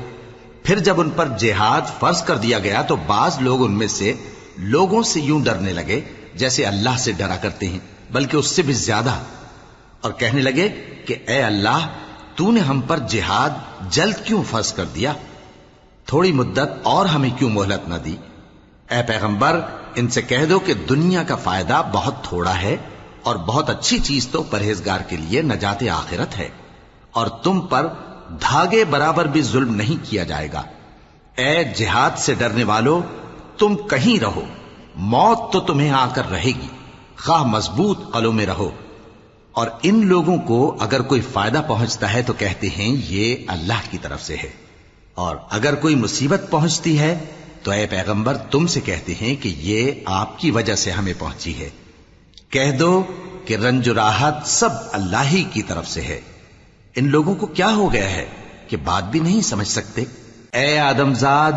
[0.63, 4.13] پھر جب ان پر جہاد فرض کر دیا گیا تو بعض لوگ ان میں سے
[4.57, 6.01] لوگوں سے یوں ڈرنے لگے
[6.35, 7.79] جیسے اللہ سے ڈرا کرتے ہیں،
[8.11, 9.15] بلکہ اس سے بھی زیادہ۔
[10.01, 10.69] اور کہنے لگے
[11.05, 11.87] کہ اے اللہ،
[12.35, 13.49] تو نے ہم پر جہاد
[13.89, 15.13] جلد کیوں فرض کر دیا؟
[16.05, 18.15] تھوڑی مدت اور ہمیں کیوں مہلت نہ دی؟
[18.89, 19.59] اے پیغمبر،
[19.95, 22.77] ان سے کہہ دو کہ دنیا کا فائدہ بہت تھوڑا ہے
[23.23, 26.49] اور بہت اچھی چیز تو پرہیزگار کے لیے نجات آخرت ہے۔
[27.17, 27.87] اور تم پر
[28.29, 30.63] دھاگے برابر بھی ظلم نہیں کیا جائے گا۔
[31.35, 33.01] اے جہاد سے ڈرنے والو،
[33.57, 34.41] تم کہیں رہو،
[34.95, 36.67] موت تو تمہیں آ کر رہے گی۔
[37.17, 38.69] خواہ مضبوط قلوں میں رہو۔
[39.51, 43.97] اور ان لوگوں کو اگر کوئی فائدہ پہنچتا ہے تو کہتے ہیں، یہ اللہ کی
[43.97, 44.49] طرف سے ہے۔
[45.15, 47.25] اور اگر کوئی مصیبت پہنچتی ہے
[47.63, 51.59] تو اے پیغمبر، تم سے کہتے ہیں کہ یہ آپ کی وجہ سے ہمیں پہنچی
[51.59, 51.69] ہے۔
[52.49, 53.03] کہہ دو
[53.45, 56.21] کہ رنج و راحت سب اللہ ہی کی طرف سے ہے۔
[56.99, 58.25] ان لوگوں کو کیا ہو گیا ہے
[58.67, 60.03] کہ بات بھی نہیں سمجھ سکتے؟
[60.53, 61.51] اے آدمزاد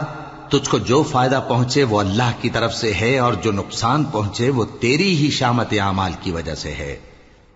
[0.49, 4.51] تجھ کو جو فائدہ پہنچے وہ اللہ کی طرف سے ہے اور جو نقصان پہنچے
[4.51, 6.97] وہ تیری ہی شامت اعمال کی وجہ سے ہے۔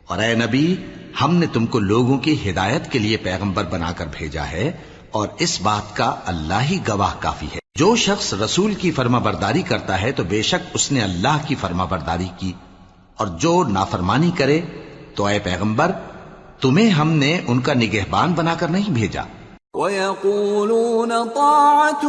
[0.07, 0.77] اور اے نبی،
[1.21, 4.73] ہم نے تم کو لوگوں کی ہدایت کے لیے پیغمبر بنا کر بھیجا ہے
[5.11, 9.63] اور اس بات کا اللہ ہی گواہ کافی ہے۔ جو شخص رسول کی فرما برداری
[9.63, 12.53] کرتا ہے تو بے شک اس نے اللہ کی فرما برداری کی۔
[13.17, 14.61] اور جو نافرمانی کرے
[15.15, 15.91] تو اے پیغمبر
[16.65, 19.25] تمہیں ہم نے ان کا نگہبان بنا کر نہیں بھیجا
[19.75, 22.05] وَيَقُولُونَ طَاعَةٌ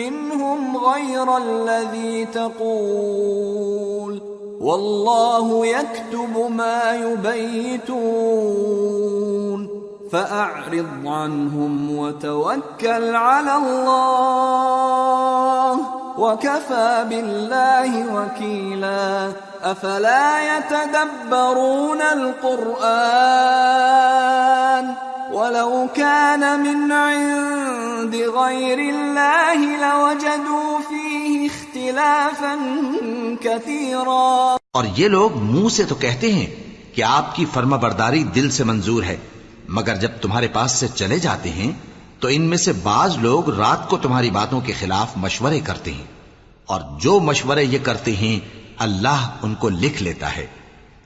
[0.00, 4.20] مِّنْهُمْ غَيْرَ الَّذِي تَقُولُ
[4.60, 8.14] وَاللَّهُ يَكْتُبُ مَا يُبَيِّتُونَ
[10.12, 15.14] فَأَعْرِضْ عَنْهُمْ وَتَوَكَّلْ عَلَى اللَّهِ
[16.18, 22.02] وكفى بالله وكيلا أفلا يتدبرون
[23.54, 24.94] القرآن
[25.32, 32.58] ولو كان من عند غير الله لوجدوا فيه اختلافا
[33.40, 36.46] كثيرا اور یہ لوگ منہ سے تو کہتے ہیں
[36.94, 39.16] کہ آپ کی فرما برداری دل سے منظور ہے
[39.70, 41.72] مگر جب تمہارے پاس سے چلے جاتے ہیں
[42.24, 46.04] تو ان میں سے بعض لوگ رات کو تمہاری باتوں کے خلاف مشورے کرتے ہیں
[46.66, 48.48] اور جو مشورے یہ کرتے ہیں،
[48.78, 50.46] اللہ ان کو لکھ لیتا ہے۔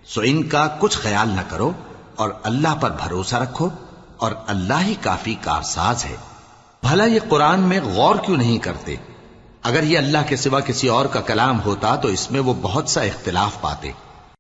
[0.07, 1.73] سو ان کا کچھ خیال نہ کرو
[2.17, 3.69] اور اللہ پر بھروسہ رکھو
[4.17, 6.17] اور اللہ ہی کافی کارساز ہے۔
[6.83, 8.97] بھلا یہ قرآن میں غور کیوں نہیں کرتے؟
[9.63, 12.89] اگر یہ اللہ کے سوا کسی اور کا کلام ہوتا تو اس میں وہ بہت
[12.89, 13.91] سا اختلاف پاتے۔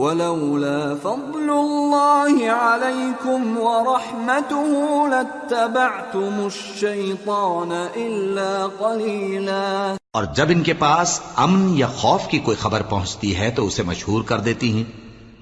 [0.00, 9.94] ولولا فضل الله عليكم ورحمته لاتبعتم الشيطان الا قليلا.
[10.12, 13.82] اور جب ان کے پاس امن یا خوف کی کوئی خبر پہنچتی ہے تو اسے
[13.82, 14.84] مشہور کر دیتی ہیں۔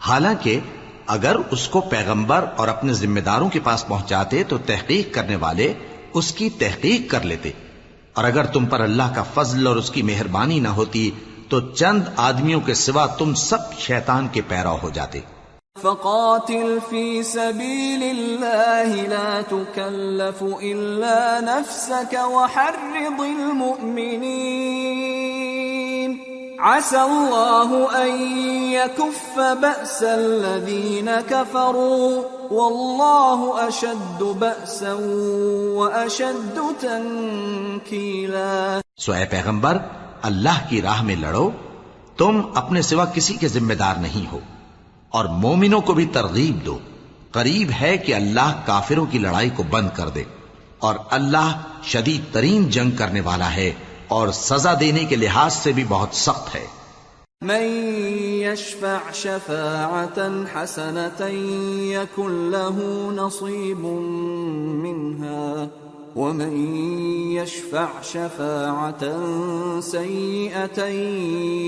[0.01, 0.61] حالانکہ
[1.07, 5.73] اگر اس کو پیغمبر اور اپنے ذمہ داروں کے پاس پہنچاتے تو تحقیق کرنے والے
[6.15, 7.51] اس کی تحقیق کر لیتے۔
[8.13, 11.11] اور اگر تم پر اللہ کا فضل اور اس کی مہربانی نہ ہوتی
[11.51, 15.21] تو چند آدمیوں کے سوا تم سب شیطان کے پیرا ہو جاتے۔
[15.83, 24.99] فقاتل في سبيل الله لا تكلف إلا نفسك وحرض المؤمنين
[26.61, 28.33] عسى الله أن
[28.73, 34.93] يكف بأس الذين كفروا والله أشد بأسا
[35.75, 39.79] وأشد تنكيلا سو اے پیغمبر
[40.23, 41.51] اللہ کی راہ میں لڑو،
[42.16, 44.41] تم اپنے سوا کسی کے ذمہ دار نہیں ہو۔
[45.09, 46.79] اور مومنوں کو بھی ترغیب دو۔
[47.31, 50.23] قریب ہے کہ اللہ کافروں کی لڑائی کو بند کر دے۔
[50.79, 53.73] اور اللہ شدید ترین جنگ کرنے والا ہے
[54.09, 56.66] اور سزا دینے کے لحاظ سے بھی بہت سخت ہے۔
[57.43, 57.62] من
[58.43, 61.29] يشفع شفاعة حسنة
[61.81, 63.81] يكن له نصيب
[64.85, 66.53] منها ومن
[67.33, 69.03] يشفع شفاعة
[69.81, 70.87] سيئة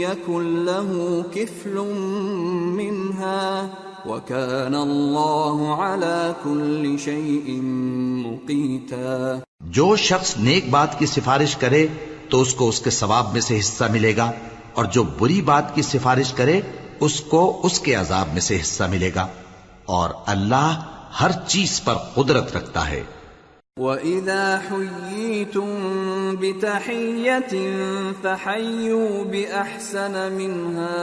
[0.01, 1.77] يكن له كفل
[2.77, 3.69] منها
[4.07, 7.61] وكان الله على كل شيء
[8.25, 9.39] مقيتا.
[9.61, 11.87] جو شخص نیک بات کی سفارش کرے
[12.29, 14.31] تو اس کو اس کے ثواب میں سے حصہ ملے گا،
[14.73, 16.61] اور جو بری بات کی سفارش کرے،
[17.01, 19.27] اس کو اس کے عذاب میں سے حصہ ملے گا،
[19.85, 20.83] اور اللہ
[21.21, 23.03] ہر چیز پر قدرت رکھتا ہے۔
[23.81, 25.67] وَإِذَا حُيِّيتُم
[26.37, 27.55] بِتَحِيَّةٍ
[28.23, 30.97] فَحَيُّوا بِأَحْسَنَ مِنْهَا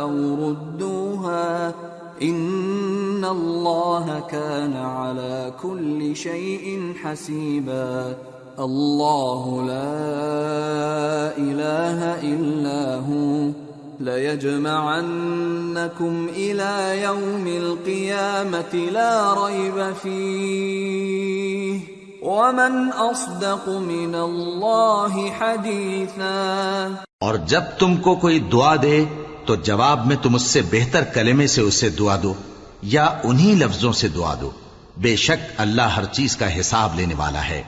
[0.00, 0.12] أَوْ
[0.48, 1.74] رُدُّوهَا
[2.22, 8.16] إِنَّ اللَّهَ كَانَ عَلَى كُلِّ شَيْءٍ حَسِيبًا.
[8.58, 12.00] الله لا إله
[12.34, 13.69] إلا هو
[14.00, 21.78] ليجمعنكم إلى يوم القيامة لا ريب فيه
[22.22, 26.88] ومن أصدق من الله حديثا
[27.20, 29.04] اور جب تم کو کوئی دعا دے،
[29.46, 32.34] تو جواب میں تم اس سے بہتر کلمے سے اسے دعا دو
[32.82, 34.50] یا انہی لفظوں سے دعا دو۔
[34.96, 37.62] بے شک اللہ ہر چیز کا حساب لینے والا ہے۔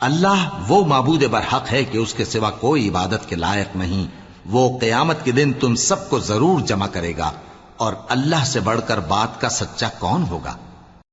[0.00, 4.68] اللہ وہ معبود برحق ہے کہ اس کے سوا کوئی عبادت کے لائق نہیں۔ وہ
[4.80, 7.30] قیامت کے دن تم سب کو ضرور جمع کرے گا
[7.76, 10.56] اور اللہ سے بڑھ کر بات کا سچا کون ہوگا؟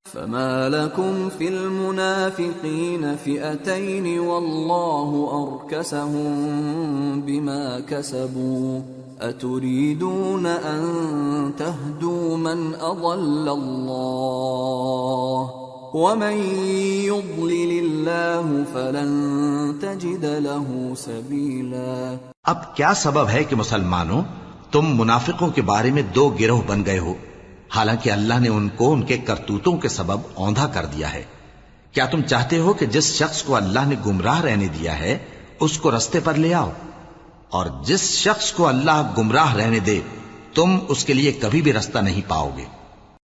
[0.06, 8.82] فما لكم في المنافقين فئتين والله أركسهم بما كسبوا
[9.22, 10.82] أتريدون أن
[11.58, 15.65] تهدوا من أضل الله
[15.98, 16.38] ومن
[17.04, 19.10] يضلل الله فلن
[19.80, 24.24] تجد له سبيلا اب کیا سبب ہے کہ مسلمانوں
[24.72, 27.14] تم منافقوں کے بارے میں دو گروہ بن گئے ہو؟
[27.70, 31.24] حالانکہ اللہ نے ان کو ان کے کرتوتوں کے سبب اوندھا کر دیا ہے۔
[31.92, 35.18] کیا تم چاہتے ہو کہ جس شخص کو اللہ نے گمراہ رہنے دیا ہے،
[35.60, 36.70] اس کو رستے پر لے آؤ؟
[37.50, 40.02] اور جس شخص کو اللہ گمراہ رہنے دے،
[40.54, 42.75] تم اس کے لیے کبھی بھی رستہ نہیں پاؤ گے۔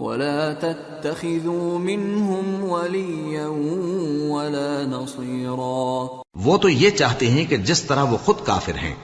[0.00, 3.46] ولا تتخذوا منهم وليا
[4.32, 5.78] ولا نصيرا۔
[6.44, 8.94] وہ تو یہ چاہتے ہیں کہ جس طرح وہ خود کافر ہیں،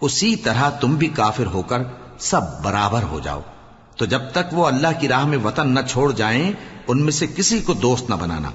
[0.00, 1.82] اسی طرح تم بھی کافر ہو کر
[2.18, 3.40] سب برابر ہو جاؤ۔
[3.96, 6.52] تو جب تک وہ اللہ کی راہ میں وطن نہ چھوڑ جائیں،
[6.88, 8.50] ان میں سے کسی کو دوست نہ بنانا۔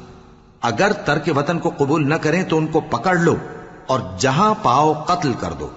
[0.63, 3.35] اگر ترک وطن کو قبول نہ کریں تو ان کو پکڑ لو
[3.87, 5.69] اور جہاں پاؤ قتل کر دو،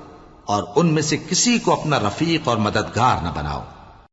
[0.45, 3.63] اور ان میں سے کسی کو اپنا رفیق اور مددگار نہ بناؤ۔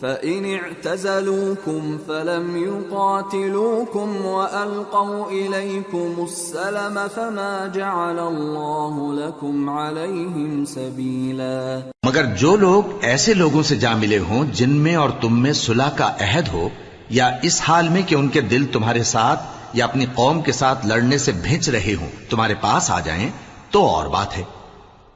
[0.00, 12.56] فإن اعتزلوكم فلم يقاتلوكم وألقوا إليكم السلم فما جعل الله لكم عليهم سبيلا مگر جو
[12.56, 16.48] لوگ ایسے لوگوں سے جا ملے ہوں جن میں اور تم میں صلح کا عہد
[16.48, 16.68] ہو،
[17.08, 19.40] یا اس حال میں کہ ان کے دل تمہارے ساتھ
[19.72, 23.30] یا اپنی قوم کے ساتھ لڑنے سے بھیج رہے ہوں، تمہارے پاس آ جائیں،
[23.70, 24.42] تو اور بات ہے۔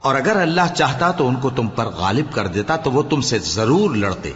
[0.00, 3.20] اور اگر اللہ چاہتا تو ان کو تم پر غالب کر دیتا، تو وہ تم
[3.20, 4.32] سے ضرور لڑتے۔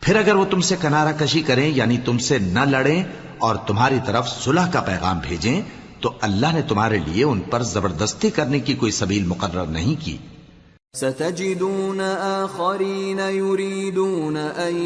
[0.00, 3.02] پھر اگر وہ تم سے کنارہ کشی کریں یعنی تم سے نہ لڑیں
[3.38, 5.62] اور تمہاری طرف صلح کا پیغام بھیجیں،
[6.00, 10.16] تو اللہ نے تمہارے لیے ان پر زبردستی کرنے کی کوئی سبیل مقرر نہیں کی۔
[10.94, 14.76] ستجدون آخرين يريدون أن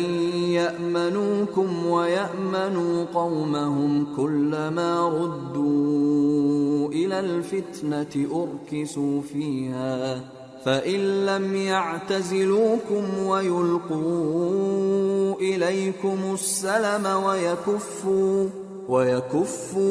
[0.50, 10.20] يأمنوكم ويأمنوا قومهم كلما ردوا إلى الفتنة أركسوا فيها
[10.64, 18.46] فَإِن لَّمْ يَعْتَزِلُوكُمْ وَيُلْقُوا إِلَيْكُمُ السَّلَمَ وَيَكُفُّوا
[18.88, 19.82] وَيَكُفُّوا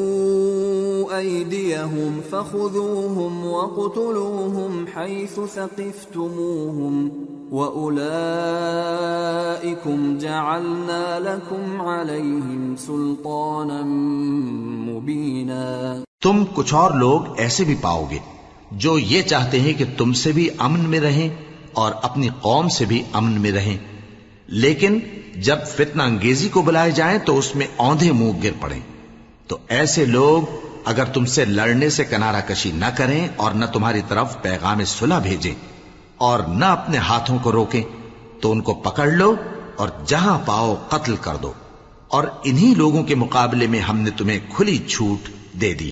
[1.18, 7.08] أَيْدِيَهُمْ فَخُذُوهُمْ وَاقْتُلُوهُمْ حَيْثُ ثَقِفْتُمُوهُمْ
[7.52, 13.82] وَأُولَئِكُمْ جَعَلْنَا لَكُمْ عَلَيْهِمْ سُلْطَانًا
[14.92, 18.41] مُبِينًا تم کچھ اور لوگ ایسے بھی پاؤ گے۔
[18.72, 21.28] جو یہ چاہتے ہیں کہ تم سے بھی امن میں رہیں
[21.72, 23.76] اور اپنی قوم سے بھی امن میں رہیں۔
[24.46, 24.98] لیکن
[25.36, 28.80] جب فتنہ انگیزی کو بلائے جائیں تو اس میں اوندھے منہ گر پڑیں۔
[29.46, 30.54] تو ایسے لوگ
[30.84, 35.18] اگر تم سے لڑنے سے کنارہ کشی نہ کریں اور نہ تمہاری طرف پیغام صلح
[35.18, 35.54] بھیجیں
[36.16, 37.82] اور نہ اپنے ہاتھوں کو روکیں،
[38.40, 39.34] تو ان کو پکڑ لو
[39.76, 41.52] اور جہاں پاؤ قتل کر دو۔
[42.08, 45.28] اور انہی لوگوں کے مقابلے میں ہم نے تمہیں کھلی چھوٹ
[45.60, 45.91] دے دی۔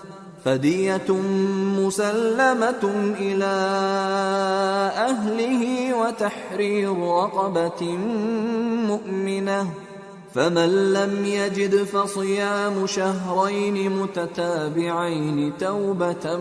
[0.45, 1.13] فدية
[1.79, 2.83] مسلمة
[3.19, 3.55] إلى
[4.97, 5.63] أهله
[5.93, 7.97] وتحرير رقبة
[8.87, 9.63] مؤمنة.
[10.33, 16.37] فمن لم يجد فصيام شهرين متتابعين توبة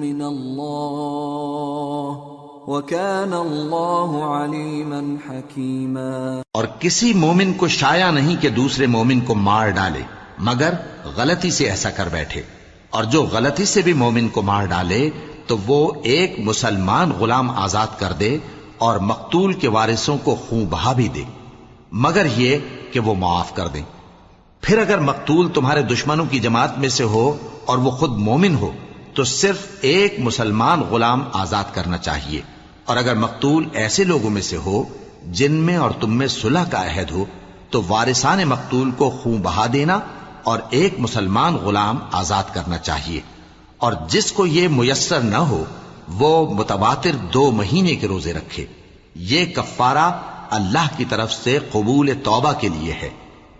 [0.00, 0.74] من الله
[2.66, 6.42] وكان الله عليما حكيما.
[6.52, 10.00] اور کسی مومن کو شایا نہیں کہ دوسرے مومن کو مار ڈالے
[10.38, 10.70] مگر
[11.16, 12.63] غلطی سے ایسا کر بیٹھے۔
[12.94, 15.10] اور جو غلطی سے بھی مومن کو مار ڈالے،
[15.46, 18.38] تو وہ ایک مسلمان غلام آزاد کر دے
[18.78, 21.22] اور مقتول کے وارثوں کو خون بہا بھی دے۔
[21.92, 22.58] مگر یہ
[22.92, 23.82] کہ وہ معاف کر دیں۔
[24.60, 28.70] پھر اگر مقتول تمہارے دشمنوں کی جماعت میں سے ہو اور وہ خود مومن ہو،
[29.14, 32.40] تو صرف ایک مسلمان غلام آزاد کرنا چاہیے۔
[32.84, 34.84] اور اگر مقتول ایسے لوگوں میں سے ہو
[35.26, 37.24] جن میں اور تم میں صلح کا عہد ہو،
[37.70, 40.00] تو وارثان مقتول کو خون بہا دینا
[40.44, 43.20] اور ایک مسلمان غلام آزاد کرنا چاہیے۔
[43.78, 45.64] اور جس کو یہ میسر نہ ہو،
[46.08, 48.66] وہ متواتر دو مہینے کے روزے رکھے۔
[49.14, 50.20] یہ کفارہ
[50.50, 53.10] اللہ کی طرف سے قبول توبہ کے لیے ہے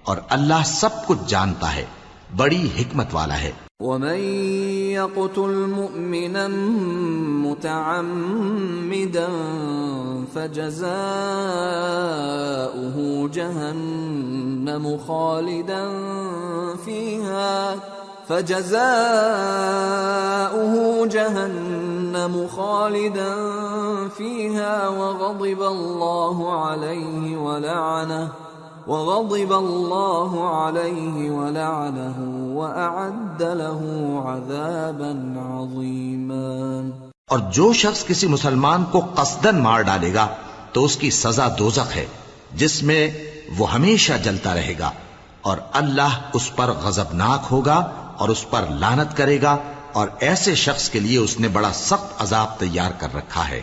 [0.05, 1.85] اور اللہ سب کچھ جانتا ہے،
[2.37, 4.19] بڑی حکمت والا ہے۔ ومن
[4.95, 6.49] يقتل مؤمنا
[7.49, 9.29] متعمدا
[10.35, 10.95] فجزاؤه
[13.35, 15.91] جهنم خالدا
[16.85, 17.75] فيها
[18.29, 18.75] فجزاؤه
[21.07, 23.35] جهنم خالدا
[24.09, 28.29] فيها وغضب الله عليه ولعنه
[28.89, 32.19] وغضب الله عليه ولعنه
[32.55, 33.81] وأعد له
[34.25, 36.91] عذابا عظيما.
[37.29, 40.29] اور جو شخص کسی مسلمان کو قصدن مار ڈالے گا
[40.73, 42.07] تو اس کی سزا دوزخ ہے،
[42.55, 43.11] جس میں
[43.59, 44.91] وہ ہمیشہ جلتا رہے گا
[45.43, 49.57] اور اللہ اس پر غضبناک ہوگا اور اس پر لانت کرے گا
[49.93, 53.63] اور ایسے شخص کے لیے اس نے بڑا سخت عذاب تیار کر رکھا ہے۔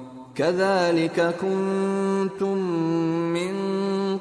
[0.35, 2.57] كذلك كنتم
[3.31, 3.55] من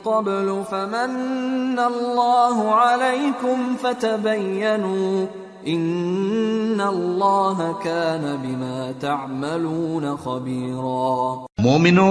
[0.04, 5.26] قبل فمن الله عليكم فتبينوا
[5.66, 12.08] ان الله كان بما تعملون خبيرا مومنو،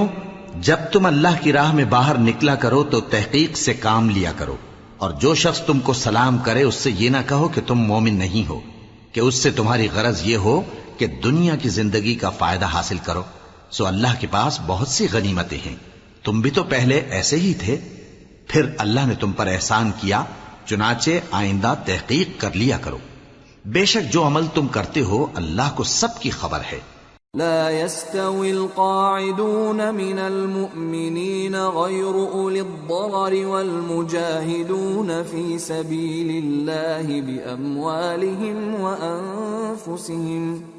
[0.62, 4.56] جب تم اللہ کی راہ میں باہر نکلا کرو تو تحقیق سے کام لیا کرو
[4.98, 8.16] اور جو شخص تم کو سلام کرے اس سے یہ نہ کہو کہ تم مومن
[8.20, 8.60] نہیں ہو،
[9.12, 10.56] کہ اس سے تمہاری غرض یہ ہو
[10.98, 13.24] کہ دنیا کی زندگی کا فائدہ حاصل کرو۔
[13.72, 15.76] سو اللہ کے پاس بہت سی غنیمتیں ہیں۔
[16.24, 17.78] تم بھی تو پہلے ایسے ہی تھے۔
[18.48, 20.24] پھر اللہ نے تم پر احسان کیا،
[20.66, 22.98] چنانچہ آئندہ تحقیق کر لیا کرو۔
[23.66, 26.80] بے شک جو عمل تم کرتے ہو اللہ کو سب کی خبر ہے۔
[27.38, 40.79] لا يستوي القاعدون من المؤمنين غير أولي الضرر والمجاهدون في سبيل الله بأموالهم وأنفسهم.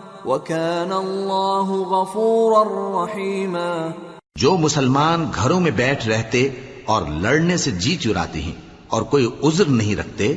[0.25, 3.89] وَكَانَ اللَّهُ غَفُورًا رَحِيمًا.
[4.35, 6.49] جو مسلمان گھروں میں بیٹھ رہتے
[6.85, 8.51] اور لڑنے سے جی چراتے ہیں
[8.87, 10.35] اور کوئی عذر نہیں رکھتے،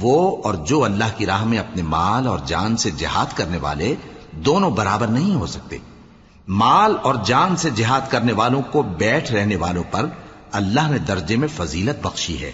[0.00, 3.94] وہ اور جو اللہ کی راہ میں اپنے مال اور جان سے جہاد کرنے والے
[4.32, 5.78] دونوں برابر نہیں ہو سکتے۔
[6.48, 10.06] مال اور جان سے جہاد کرنے والوں کو بیٹھ رہنے والوں پر
[10.52, 12.52] اللہ نے درجے میں فضیلت بخشی ہے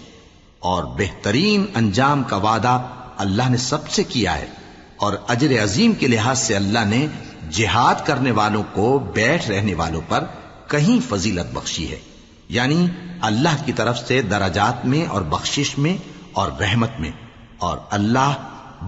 [0.58, 2.82] اور بہترین انجام کا وعدہ
[3.16, 4.61] اللہ نے سب سے کیا ہے۔
[5.03, 7.07] اور اجر عظیم کے لحاظ سے اللہ نے
[7.50, 10.24] جہاد کرنے والوں کو بیٹھ رہنے والوں پر
[10.68, 11.98] کہیں فضیلت بخشی ہے۔
[12.48, 12.86] یعنی
[13.20, 15.96] اللہ کی طرف سے درجات میں اور بخشش میں
[16.32, 17.11] اور رحمت میں
[17.59, 18.32] اور اللہ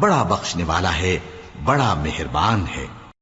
[0.00, 1.18] بڑا بخشنے والا ہے،
[1.64, 2.86] بڑا مہربان ہے۔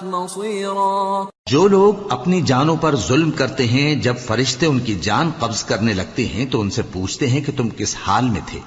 [0.04, 5.64] مصيرا جو لوگ اپنی جانوں پر ظلم کرتے ہیں، جب فرشتے ان کی جان قبض
[5.64, 8.60] کرنے لگتے ہیں، تو ان سے پوچھتے ہیں کہ تم کس حال میں تھے؟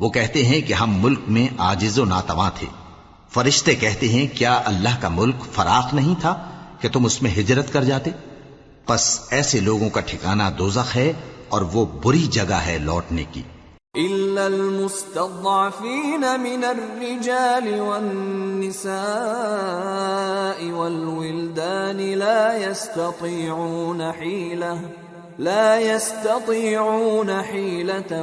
[0.00, 2.85] وہ کہتے ہیں کہ ہم ملک میں آجز و ناتواں تھے۔
[3.30, 6.50] فرشتے کہتے ہیں، کیا اللہ کا ملک فراخ نہیں تھا
[6.80, 8.10] کہ تم اس میں ہجرت کر جاتے؟
[8.86, 11.12] پس ایسے لوگوں کا ٹھکانہ دوزخ ہے
[11.48, 13.42] اور وہ بری جگہ ہے لوٹنے کی۔
[13.94, 24.74] إلا المستضعفين من الرجال والنساء والولدان لا يستطيعون حيلة،
[25.38, 28.16] لا يستطيعون حيلة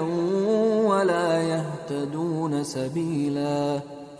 [0.84, 4.03] ولا يهتدون سبيلاً۔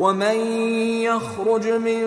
[0.00, 0.36] ومن
[1.02, 2.02] يخرج من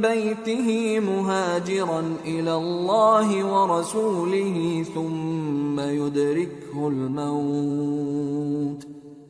[0.00, 8.86] بيته مهاجرا إلى الله ورسوله ثم يدركه الموت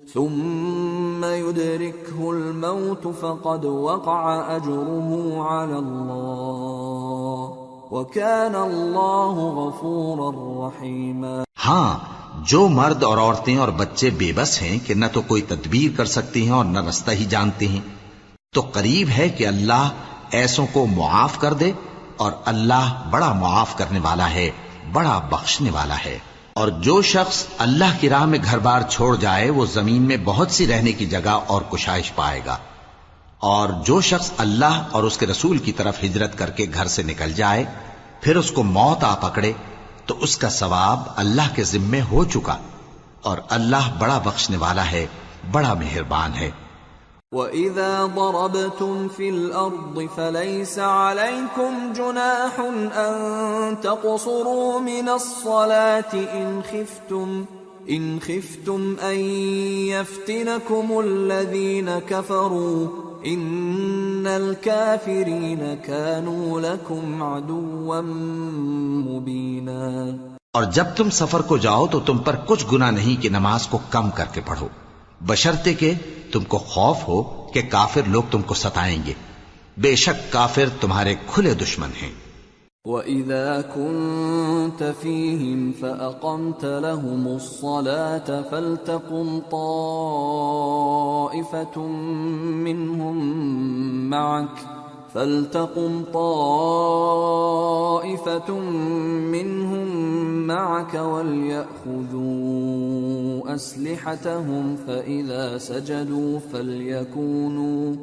[0.08, 7.52] ثم يدركه الموت فقد وقع اجره على الله
[7.90, 12.00] وكان الله غفورا رحيما ها
[12.44, 16.04] جو مرد اور عورتیں اور بچے بے بس ہیں کہ نہ تو کوئی تدبیر کر
[16.06, 17.80] سکتے ہیں اور نہ رستہ ہی جانتے ہیں
[18.52, 19.88] تو قریب ہے کہ اللہ
[20.30, 21.72] ایسوں کو معاف کر دے
[22.16, 24.50] اور اللہ بڑا معاف کرنے والا ہے،
[24.92, 26.18] بڑا بخشنے والا ہے۔
[26.54, 30.50] اور جو شخص اللہ کی راہ میں گھر بار چھوڑ جائے، وہ زمین میں بہت
[30.50, 32.56] سی رہنے کی جگہ اور کشائش پائے گا۔
[33.38, 37.02] اور جو شخص اللہ اور اس کے رسول کی طرف ہجرت کر کے گھر سے
[37.02, 37.64] نکل جائے،
[38.20, 39.52] پھر اس کو موت آ پکڑے،
[40.06, 42.56] تو اس کا ثواب اللہ کے ذمے ہو چکا۔
[43.22, 45.06] اور اللہ بڑا بخشنے والا ہے،
[45.50, 46.50] بڑا مہربان ہے۔
[47.32, 57.44] واذا ضربتم في الأرض فليس عليكم جناح ان تقصروا من الصلاه ان خفتم
[57.88, 59.18] ان خفتم ان
[59.88, 62.86] يفتنكم الذين كفروا
[63.26, 68.00] ان الكافرين كانوا لكم عدوا
[69.10, 70.16] مبينا
[70.52, 73.78] اور جب تم سفر کو جاؤ تو تم پر کچھ گناہ نہیں کہ نماز کو
[73.90, 74.68] کم کر کے پڑھو۔
[75.20, 75.92] بشرتے کہ
[76.32, 79.12] تم کو خوف ہو کہ کافر لوگ تم کو ستائیں گے۔
[79.78, 82.12] بے شک کافر تمہارے کھلے دشمن ہیں۔
[82.84, 91.86] وَإِذَا كُنْتَ فِيهِمْ فَأَقَمْتَ لَهُمُ الصَّلَاةَ فَلْتَقُمْ طَائِفَةٌ
[92.66, 93.22] مِّنْهُمْ
[94.10, 94.75] مَعَكَ
[95.16, 96.50] فَلْتَقُمْ طَائِفَةٌ
[99.32, 99.86] مِّنْهُمْ
[100.46, 102.24] مَعَكَ وَلْيَأْخُذُوا
[103.54, 107.94] أَسْلِحَتَهُمْ فَإِذَا سَجَدُوا فَلْيَكُونُوا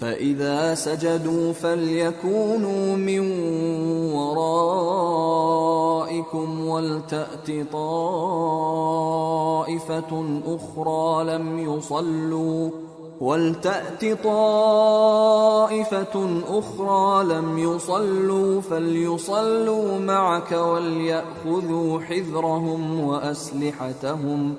[0.00, 3.20] فَإِذَا سَجَدُوا فَلْيَكُونُوا مِنْ
[4.12, 5.46] وَرَائِكُمْ
[6.66, 8.82] وَلْتَأْتِ طَائِفَةٌ
[10.46, 12.70] أُخْرَى لَمْ يُصَلُّوا
[13.20, 16.16] وَلْتَأْتِ طَائِفَةٌ
[16.48, 24.54] أُخْرَى لَمْ يُصَلُّوا فَلْيُصَلُّوا مَعَكَ وَلْيَأْخُذُوا حِذْرَهُمْ وَأَسْلِحَتَهُمْ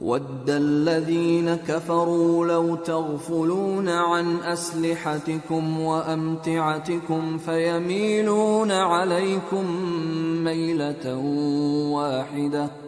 [0.00, 9.64] ود الذين كفروا لو تغفلون عن أسلحتكم وأمتعتكم فيميلون عليكم
[10.44, 11.16] ميلة
[11.92, 12.87] واحدة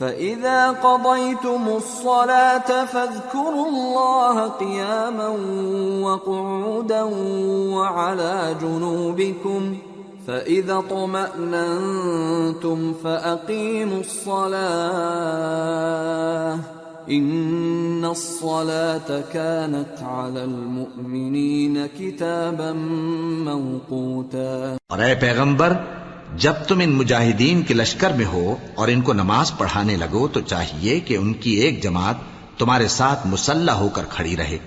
[0.00, 5.28] فَإِذَا قَضَيْتُمُ الصَّلَاةَ فَاذْكُرُوا اللَّهَ قِيَامًا
[6.06, 7.02] وَقُعُودًا
[7.74, 9.76] وَعَلَى جُنُوبِكُمْ
[10.26, 14.68] فَإِذَا طُمَأْنَنْتُمْ فَأَقِيمُوا الصَّلَاةَ
[17.10, 22.72] إِنَّ الصَّلَاةَ كَانَتْ عَلَى الْمُؤْمِنِينَ كِتَابًا
[23.48, 25.72] مَوْقُوتًا اے پیغمبر
[26.36, 30.40] جب تم ان مجاہدین کے لشکر میں ہو اور ان کو نماز پڑھانے لگو تو
[30.40, 32.14] چاہیے کہ ان کی ایک جماعت
[32.58, 34.58] تمہارے ساتھ مسلح ہو کر کھڑی رہے۔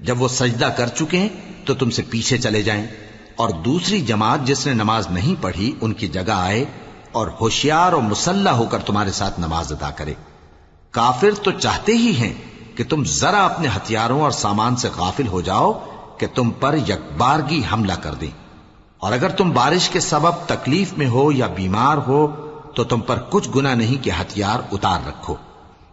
[0.00, 1.28] جب وہ سجدہ کر چکے
[1.64, 2.86] تو تم سے پیچھے چلے جائیں۔
[3.36, 6.64] اور دوسری جماعت جس نے نماز نہیں پڑھی، ان کی جگہ آئے
[7.12, 10.14] اور ہوشیار اور مسلح ہو کر تمہارے ساتھ نماز ادا کرے۔
[10.90, 12.34] کافر تو چاہتے ہی ہیں
[12.76, 15.72] کہ تم ذرا اپنے ہتھیاروں اور سامان سے غافل ہو جاؤ
[16.18, 18.47] کہ تم پر یکبارگی حملہ کر دیں۔
[18.98, 22.26] اور اگر تم بارش کے سبب تکلیف میں ہو یا بیمار ہو،
[22.74, 25.34] تو تم پر کچھ گنا نہیں کہ ہتھیار اتار رکھو،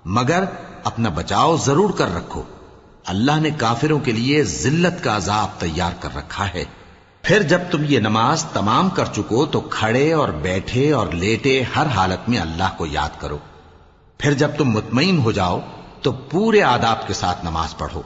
[0.06, 0.44] مگر
[0.84, 2.44] اپنا بچاؤ ضرور کر رکھو۔
[3.06, 6.64] اللہ نے کافروں کے لیے ذلت کا عذاب تیار کر رکھا ہے۔
[7.22, 11.86] پھر جب تم یہ نماز تمام کر چکو، تو کھڑے اور بیٹھے اور لیٹے ہر
[11.86, 13.38] حالت میں اللہ کو یاد کرو۔
[14.18, 15.60] پھر جب تم مطمئن ہو جاؤ،
[16.02, 18.02] تو پورے آداب کے ساتھ نماز پڑھو۔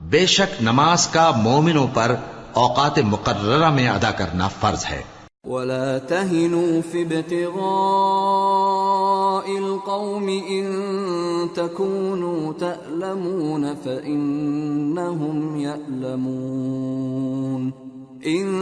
[0.00, 2.14] بے شک نماز کا مومنوں پر
[2.52, 5.02] اوقات مقررہ میں ادا کرنا فرض ہے۔
[5.44, 10.82] ولا تهنوا في ابتغاء القوم إن
[11.54, 17.70] تكونوا تألمون فإنهم يألمون۔
[18.26, 18.58] إن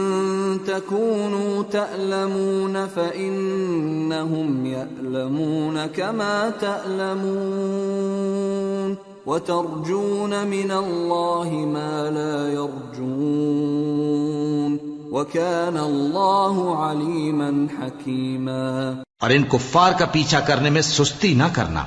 [0.65, 14.77] تكونوا تألمون فإنهم يألمون كما تألمون۔ وترجون من الله ما لا يرجون
[15.11, 17.49] وكان الله عليما
[17.79, 21.85] حكيما اور ان کفار کا پیچھا کرنے میں سستی نہ کرنا۔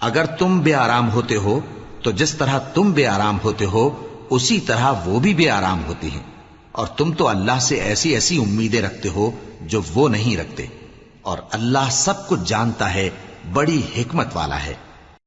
[0.00, 1.60] اگر تم بے آرام ہوتے ہو،
[2.02, 3.90] تو جس طرح تم بے آرام ہوتے ہو،
[4.30, 6.22] اسی طرح وہ بھی بے آرام ہوتی ہیں۔
[6.72, 10.66] اور تم تو اللہ سے ایسی ایسی امیدیں رکھتے ہو جو وہ نہیں رکھتے۔
[11.22, 13.10] اور اللہ سب کچھ جانتا ہے،
[13.52, 14.74] بڑی حکمت والا ہے۔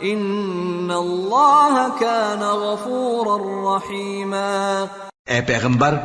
[0.00, 4.84] ان اللہ كان غفورا رحیما
[5.26, 5.98] اے پیغمبر،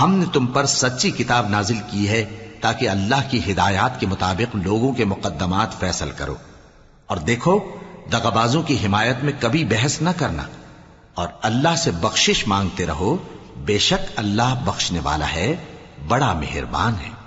[0.00, 2.24] ہم نے تم پر سچی کتاب نازل کی ہے
[2.60, 6.34] تاکہ اللہ کی ہدایات کے مطابق لوگوں کے مقدمات فیصل کرو۔
[7.06, 7.60] اور دیکھو
[8.12, 10.42] دغبازوں کی حمایت میں کبھی بحث نہ کرنا۔
[11.14, 13.16] اور اللہ سے بخشش مانگتے رہو،
[13.56, 15.56] بے شک اللہ بخشنے والا ہے،
[16.08, 17.17] بڑا مہربان ہے۔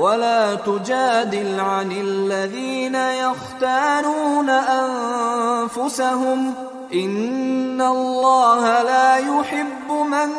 [0.00, 6.54] ولا تجادل عن الذين يختارون أنفسهم
[6.92, 10.30] إن الله لا يحب من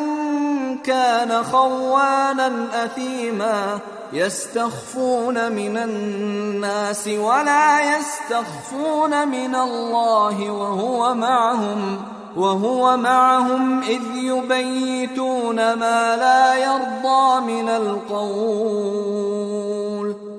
[0.77, 3.79] كان خوانا أثيما
[4.13, 12.01] يستخفون من الناس ولا يستخفون من الله وهو معهم
[12.37, 19.17] وهو معهم إذ يبيتون ما لا يرضى من القول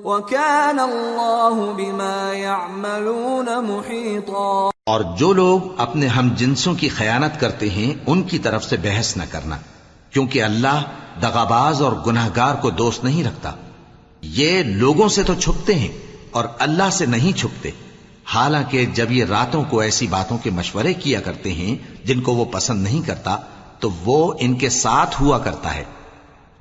[0.09, 7.93] وكان الله بما يعملون محيطا اور جو لوگ اپنے ہم جنسوں کی خیانت کرتے ہیں،
[8.07, 9.57] ان کی طرف سے بحث نہ کرنا،
[10.11, 10.81] کیونکہ اللہ
[11.21, 13.51] دغاباز اور گناہگار کو دوست نہیں رکھتا۔
[14.21, 15.97] یہ لوگوں سے تو چھپتے ہیں
[16.31, 17.71] اور اللہ سے نہیں چھپتے۔
[18.25, 22.45] حالانکہ جب یہ راتوں کو ایسی باتوں کے مشورے کیا کرتے ہیں، جن کو وہ
[22.45, 23.37] پسند نہیں کرتا،
[23.79, 25.83] تو وہ ان کے ساتھ ہوا کرتا ہے۔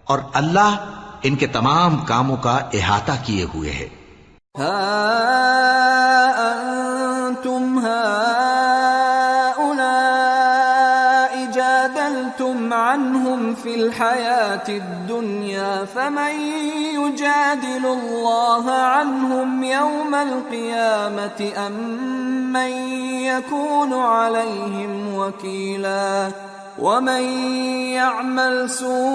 [0.04, 3.88] اور اللہ ان کے تمام کاموں کا احاطہ کیے ہوئے ہے
[6.40, 7.78] أنتم
[11.54, 16.40] جادلتم عنهم في الحياة الدنيا فمن
[16.92, 21.72] يجادل الله عنهم يوم القيامة أم
[22.52, 22.70] من
[23.24, 26.30] يكون عليهم وكيلا
[26.80, 27.22] ومن
[27.92, 29.10] يعمل سوءا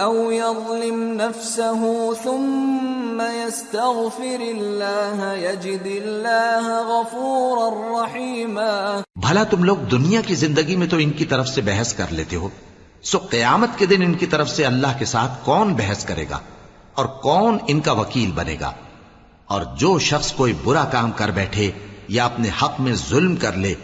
[0.00, 1.84] أو يظلم نفسه
[2.22, 10.96] ثم يستغفر الله يجد الله غفورا رحيما۔ بھلا تم لوگ دنیا کی زندگی میں تو
[10.96, 12.48] ان کی طرف سے بحث کر لیتے ہو۔
[13.02, 16.38] سو قیامت کے دن ان کی طرف سے اللہ کے ساتھ کون بحث کرے گا؟
[16.94, 18.72] اور کون ان کا وکیل بنے گا؟
[19.46, 21.70] اور جو شخص کوئی برا کام کر بیٹھے
[22.08, 23.74] یا اپنے حق میں ظلم کر لے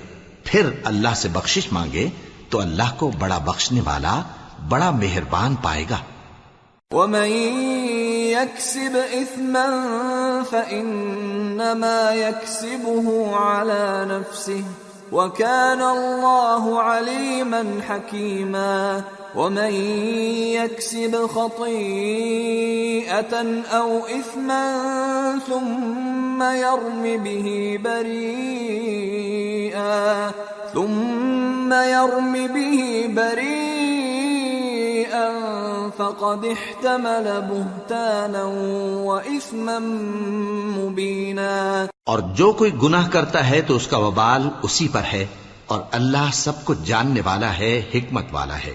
[0.44, 2.08] پھر اللہ سے بخشش مانگے
[2.50, 4.22] تو اللہ کو بڑا بخشنے والا
[4.68, 5.98] بڑا مہربان پائے گا۔
[6.90, 7.26] ومن
[8.32, 9.66] يكسب اثما
[10.50, 14.83] فانما يكسبه على نفسه۔
[15.14, 19.02] وكان الله عليما حكيما
[19.34, 19.72] ومن
[20.58, 22.14] يكسب خطيئة
[23.72, 24.64] أو إثما
[25.46, 28.74] ثم يرم به بريئا
[30.74, 34.33] ثم يرم به بريئا
[35.96, 38.44] فقد احتمل بهتانا
[39.04, 39.78] وإثما
[40.78, 41.86] مبينا.
[42.06, 45.26] اور جو کوئی گناہ کرتا ہے تو اس کا وبال اسی پر ہے
[45.66, 48.74] اور اللہ سب کچھ جاننے والا ہے، حکمت والا ہے۔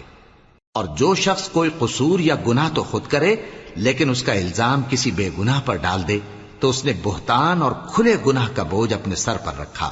[0.73, 3.35] اور جو شخص کوئی قصور یا گناہ تو خود کرے،
[3.75, 6.19] لیکن اس کا الزام کسی بے گناہ پر ڈال دے،
[6.59, 9.91] تو اس نے بہتان اور کھلے گناہ کا بوجھ اپنے سر پر رکھا۔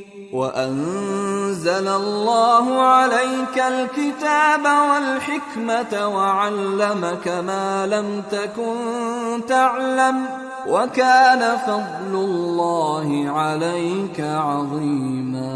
[0.33, 10.21] وأنزل الله عليك الكتاب والحكمة وعلمك ما لم تكن تعلم
[10.67, 15.51] وكان فضل الله عليك عظيما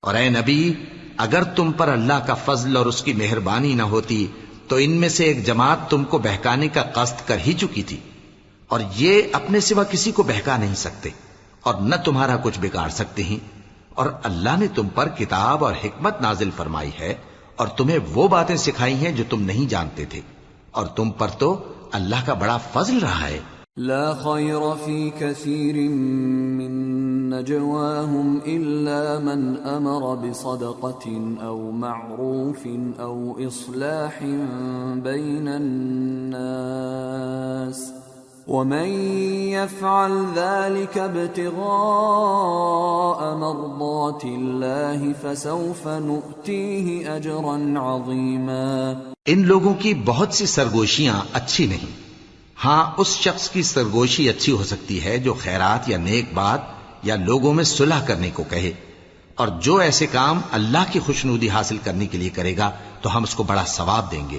[0.00, 0.74] اور اے نبی،
[1.18, 4.26] اگر تم پر اللہ کا فضل اور اس کی مہربانی نہ ہوتی،
[4.68, 8.00] تو ان میں سے ایک جماعت تم کو بہکانے کا قصد کر ہی چکی تھی۔
[8.68, 11.10] اور یہ اپنے سوا کسی کو بہکا نہیں سکتے،
[11.62, 13.61] اور نہ تمہارا کچھ بگاڑ سکتے ہیں۔
[13.94, 17.14] اور اللہ نے تم پر کتاب اور حکمت نازل فرمائی ہے
[17.56, 20.20] اور تمہیں وہ باتیں سکھائی ہیں جو تم نہیں جانتے تھے۔
[20.70, 23.38] اور تم پر تو اللہ کا بڑا فضل رہا ہے۔
[23.76, 31.10] لا خير في كثير من نجواهم إلا من أمر بصدقة
[31.42, 32.66] أو معروف
[33.00, 34.24] أو إصلاح
[34.94, 38.01] بين الناس۔
[38.46, 38.88] ومن
[39.48, 41.60] يفعل ذلك ابتغاء
[43.34, 48.92] مرضات الله فسوف نؤتيه أجرا عظيما
[49.26, 51.92] ان لوگوں کی بہت سی سرگوشیاں اچھی نہیں۔
[52.64, 56.60] ہاں اس شخص کی سرگوشی اچھی ہو سکتی ہے جو خیرات یا نیک بات
[57.02, 58.72] یا لوگوں میں صلح کرنے کو کہے۔
[59.34, 62.70] اور جو ایسے کام اللہ کی خوشنودی حاصل کرنے کے لیے کرے گا،
[63.02, 64.38] تو ہم اس کو بڑا ثواب دیں گے۔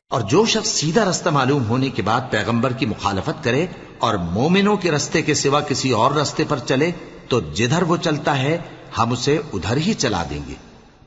[0.11, 3.67] اور جو شخص سیدھا رستہ معلوم ہونے کے بعد پیغمبر کی مخالفت کرے
[3.99, 6.91] اور مومنوں کے رستے کے سوا کسی اور رستے پر چلے،
[7.27, 8.57] تو جدھر وہ چلتا ہے،
[8.97, 10.53] ہم اسے ادھر ہی چلا دیں گے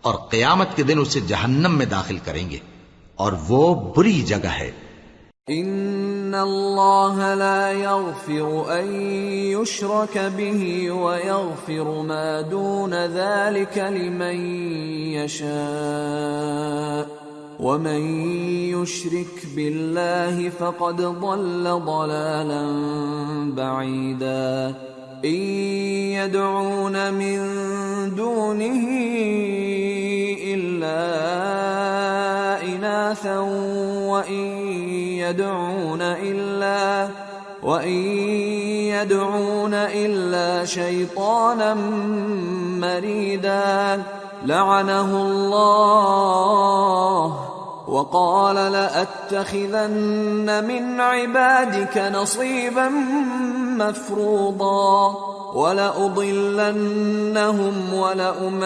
[0.02, 2.58] اور قیامت کے دن اسے جہنم میں داخل کریں گے۔
[3.16, 4.70] اور وہ بری جگہ ہے۔
[5.48, 14.36] ان الله لا يغفر ان يشرك به ويغفر ما دون ذلك لمن
[15.24, 17.23] يشاء
[17.60, 18.02] ومن
[18.74, 22.64] يشرك بالله فقد ضل ضلالا
[23.56, 24.74] بعيدا.
[25.24, 25.40] إن
[26.20, 27.38] يدعون من
[28.16, 28.84] دونه
[30.54, 31.00] إلا
[32.62, 33.38] اناثا
[34.08, 34.44] وإن
[35.24, 37.08] يدعون إلا
[37.62, 37.98] وإن
[38.92, 41.74] يدعون إلا شيطانا
[42.80, 44.02] مريدا.
[44.44, 47.34] لعنه الله
[47.88, 52.88] وقال لأتخذن من عبادك نصيبا
[53.78, 55.14] مفروضا
[55.54, 56.74] ولأضلنهم
[57.94, 58.64] ولأمنينهم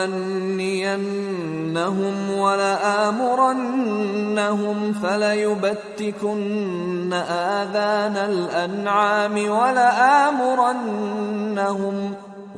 [2.38, 3.98] ولآمرنهم
[5.02, 10.68] فليبتكن آذان الأنعام ولآمرنهم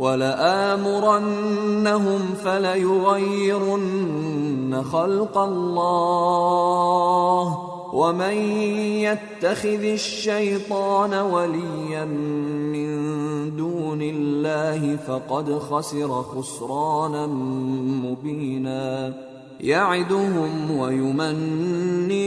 [0.01, 1.41] ولآمرنهم
[2.45, 3.91] فليغيرن
[4.93, 6.91] خلق الله
[7.93, 8.33] ومن
[9.05, 12.91] يتخذ الشيطان وليا من
[13.57, 17.27] دون الله فقد خسر خسرانا
[18.05, 19.15] مبينا
[19.61, 22.21] يعدهم ويمنيهم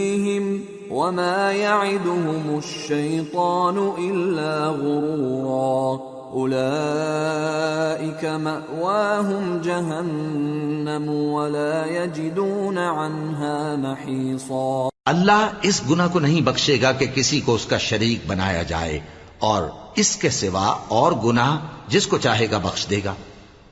[0.92, 16.08] وما يعدهم الشيطان إلا غرورا أولئك مأواهم جهنم ولا يجدون عنها محيصا۔ اللہ اس گنا
[16.08, 19.00] کو نہیں بخشے گا کہ کسی کو اس کا شریک بنایا جائے
[19.40, 19.64] اور
[19.96, 21.58] اس کے سوا اور گناہ
[21.88, 23.14] جس کو چاہے گا بخش دے گا۔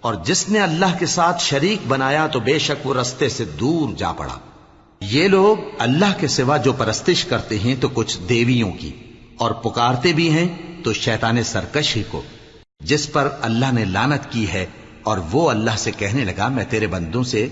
[0.02, 3.94] اور جس نے اللہ کے ساتھ شریک بنایا تو بے شک وہ رستے سے دور
[3.98, 4.38] جا پڑا۔
[5.02, 8.92] یہ لوگ اللہ کے سوا جو پرستش کرتے ہیں تو کچھ دیویوں کی
[9.38, 10.48] اور پکارتے بھی ہیں
[10.84, 12.22] تو شیطان سرکش ہی کو۔
[12.84, 14.66] جس پر اللہ نے لانت کی ہے
[15.04, 17.48] اور وہ اللہ سے کہنے لگا، میں تیرے بندوں سے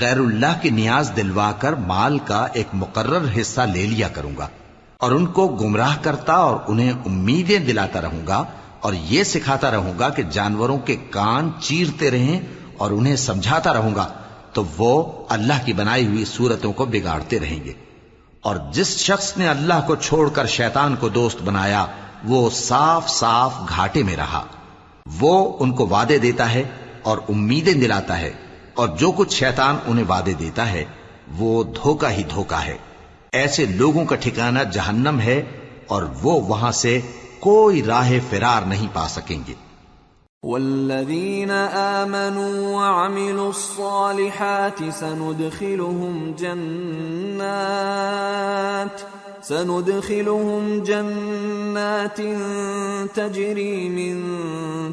[0.00, 4.48] غیر اللہ کی نیاز دلوا کر مال کا ایک مقرر حصہ لے لیا کروں گا
[4.96, 8.44] اور ان کو گمراہ کرتا اور انہیں امیدیں دلاتا رہوں گا
[8.80, 12.40] اور یہ سکھاتا رہوں گا کہ جانوروں کے کان چیرتے رہیں
[12.76, 14.08] اور انہیں سمجھاتا رہوں گا،
[14.52, 17.72] تو وہ اللہ کی بنائی ہوئی صورتوں کو بگاڑتے رہیں گے۔
[18.40, 21.86] اور جس شخص نے اللہ کو چھوڑ کر شیطان کو دوست بنایا،
[22.24, 24.44] وہ صاف صاف گھاٹے میں رہا۔
[25.20, 26.62] وہ ان کو وعدے دیتا ہے
[27.02, 28.30] اور امیدیں دلاتا ہے
[28.74, 30.84] اور جو کچھ شیطان انہیں وعدے دیتا ہے،
[31.38, 32.76] وہ دھوکا ہی دھوکا ہے۔
[33.32, 35.42] ایسے لوگوں کا ٹھکانہ جہنم ہے
[35.86, 37.00] اور وہ وہاں سے
[37.40, 39.54] کوئی راہ فرار نہیں پا سکیں گے۔
[40.42, 52.20] والذین آمنوا وعملوا الصالحات سندخلهم جنات سندخلهم جنات
[53.14, 54.22] تجري من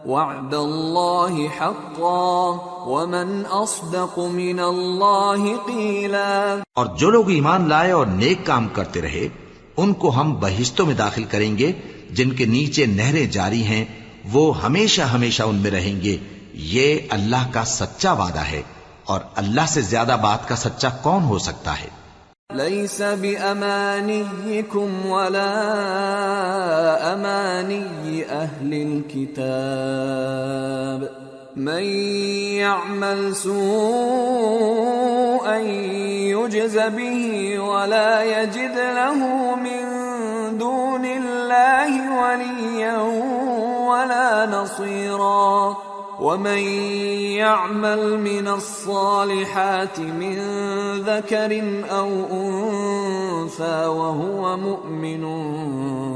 [0.05, 2.57] وعد الله حقا
[2.87, 6.57] ومن أصدق من الله قيلا.
[6.73, 9.27] اور جو لوگ ایمان لائے اور نیک کام کرتے رہے،
[9.77, 11.71] ان کو ہم بہشتوں میں داخل کریں گے،
[12.11, 13.85] جن کے نیچے نہریں جاری ہیں،
[14.31, 16.17] وہ ہمیشہ ہمیشہ ان میں رہیں گے۔
[16.67, 18.61] یہ اللہ کا سچا وعدہ ہے
[19.05, 21.89] اور اللہ سے زیادہ بات کا سچا کون ہو سکتا ہے؟
[22.49, 25.53] ليس بأمانيكم ولا
[27.13, 28.73] أماني أهل
[29.79, 31.09] الكتاب
[31.57, 31.83] من
[32.57, 34.77] يعمل سوءا
[35.57, 39.83] يجز به ولا يجد له من
[40.57, 42.97] دون الله وليا
[43.87, 45.88] ولا نصيرا
[46.21, 46.57] ومن
[47.37, 50.35] يعمل من الصالحات من
[51.01, 51.51] ذكر
[51.89, 55.23] أو أنثى وهو مؤمن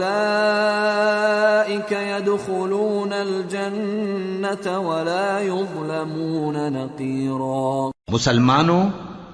[1.92, 8.82] يدخلون الجنة ولا يظلمون نقيرا مسلمانوں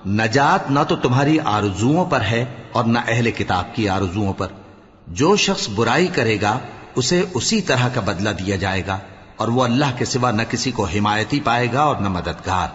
[0.06, 4.46] نجات نہ تو تمہاری آرزوؤں پر ہے اور نہ اہل کتاب کی آرزوؤں پر۔
[5.06, 6.58] جو شخص برائی کرے گا
[6.96, 8.98] اسے اسی طرح کا بدلہ دیا جائے گا
[9.36, 12.68] اور وہ اللہ کے سوا نہ کسی کو حمایتی پائے گا اور نہ مددگار۔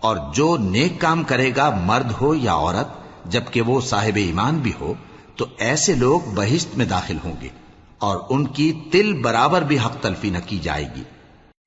[0.00, 2.88] اور جو نیک کام کرے گا مرد ہو یا عورت،
[3.32, 4.94] جبکہ وہ صاحب ایمان بھی ہو،
[5.36, 7.48] تو ایسے لوگ بہشت میں داخل ہوں گے
[7.98, 11.02] اور ان کی تل برابر بھی حق تلفی نہ کی جائے گی۔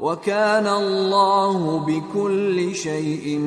[0.00, 3.38] وكان الله بكل شيء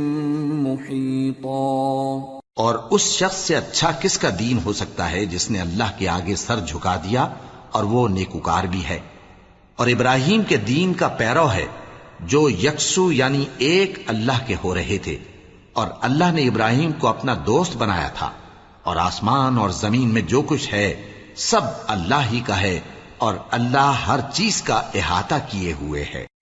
[0.64, 2.22] محيطا.
[2.56, 6.10] اور اس شخص سے اچھا کس کا دین ہو سکتا ہے جس نے اللہ کے
[6.10, 7.28] آگے سر جھکا دیا
[7.72, 9.00] اور وہ نیکوکار بھی ہے؟
[9.76, 11.66] اور ابراہیم کے دین کا پیرو ہے
[12.20, 15.18] جو یکسو یعنی ایک اللہ کے ہو رہے تھے،
[15.74, 18.32] اور اللہ نے ابراہیم کو اپنا دوست بنایا تھا۔
[18.84, 21.04] اور آسمان اور زمین میں جو کچھ ہے،
[21.36, 22.80] سب اللہ ہی کا ہے
[23.18, 26.33] اور اللہ ہر چیز کا احاطہ کیے ہوئے ہے۔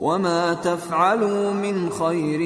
[0.00, 2.40] وما تفعلوا من خير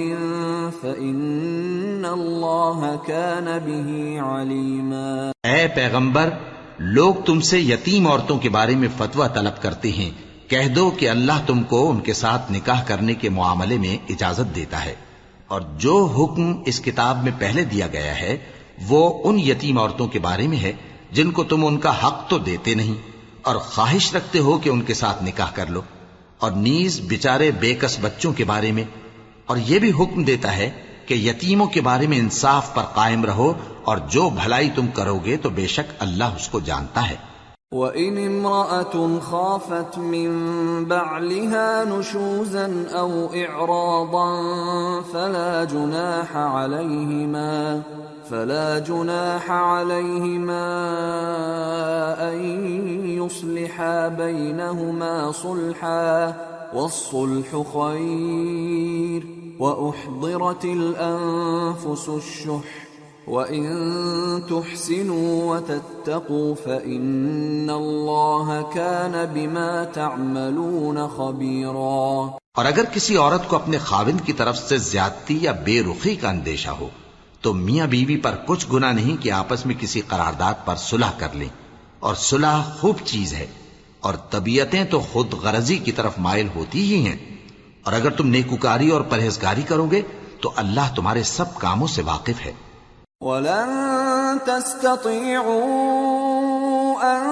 [0.80, 6.30] فإن الله كان به عليما اے پیغمبر،
[6.78, 10.10] لوگ تم سے یتیم عورتوں کے بارے میں فتویٰ طلب کرتے ہیں۔
[10.50, 14.54] کہہ دو کہ اللہ تم کو ان کے ساتھ نکاح کرنے کے معاملے میں اجازت
[14.54, 14.94] دیتا ہے۔
[15.48, 18.38] اور جو حکم اس کتاب میں پہلے دیا گیا ہے،
[18.88, 20.72] وہ ان یتیم عورتوں کے بارے میں ہے
[21.12, 22.94] جن کو تم ان کا حق تو دیتے نہیں۔
[23.42, 25.80] اور خواہش رکھتے ہو کہ ان کے ساتھ نکاح کر لو۔
[26.40, 28.84] اور نیز بچارے بے کس بچوں کے بارے میں،
[29.46, 30.68] اور یہ بھی حکم دیتا ہے
[31.06, 33.52] کہ یتیموں کے بارے میں انصاف پر قائم رہو،
[33.84, 37.16] اور جو بھلائی تم کرو گے تو بے شک اللہ اس کو جانتا ہے۔
[37.72, 40.30] وَإِنِ امْرَأَةٌ خَافَتْ مِنْ
[40.84, 44.32] بَعْلِهَا نُشُوزًا أَوْ إِعْرَاضًا
[45.12, 47.62] فَلَا جُنَاحَ عَلَيْهِمَا
[48.30, 50.66] فلا جناح عليهما
[52.32, 52.38] أن
[53.18, 56.34] يصلحا بينهما صلحا
[56.74, 59.26] والصلح خير
[59.58, 62.70] وأحضرت الأنفس الشح
[63.28, 63.66] وإن
[64.50, 74.20] تحسنوا وتتقوا فإن الله كان بما تعملون خبيرا اور اگر کسی عورت کو اپنے خاوند
[74.24, 76.88] کی طرف سے زیادتی یا بے رخی کا اندیشہ ہو
[77.40, 81.28] تو میاں بیوی پر کچھ گنا نہیں کہ آپس میں کسی قرارداد پر صلح کر
[81.32, 81.48] لیں۔
[82.00, 83.46] اور صلح خوب چیز ہے۔
[84.00, 87.16] اور طبیعتیں تو خود غرضی کی طرف مائل ہوتی ہی ہیں۔
[87.84, 90.02] اور اگر تم نیکوکاری اور پرہیزگاری کرو گے
[90.40, 92.52] تو اللہ تمہارے سب کاموں سے واقف ہے۔
[93.20, 97.28] ولن تستطيعوا أن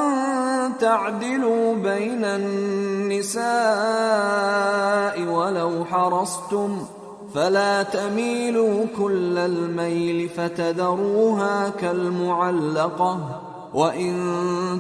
[0.81, 6.85] تعدلوا بين النساء ولو حرصتم
[7.35, 13.29] فلا تميلوا كل الميل فتذروها كالمعلقة
[13.75, 14.15] وَإِن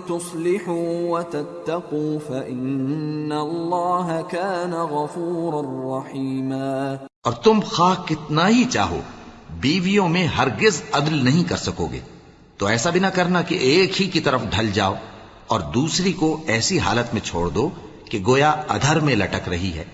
[0.06, 9.00] تُصْلِحُوا وَتَتَّقُوا فَإِنَّ اللَّهَ كَانَ غَفُورًا رَحِيمًا اور تم خواہ کتنا ہی چاہو،
[9.60, 12.00] بیویوں میں ہرگز عدل نہیں کر سکو گے۔
[12.58, 14.94] تو ایسا بھی نہ کرنا کہ ایک ہی کی طرف ڈھل جاؤ
[15.46, 17.70] اور دوسری کو ایسی حالت میں چھوڑ دو
[18.04, 19.84] کہ گویا ادھر میں لٹک رہی ہے۔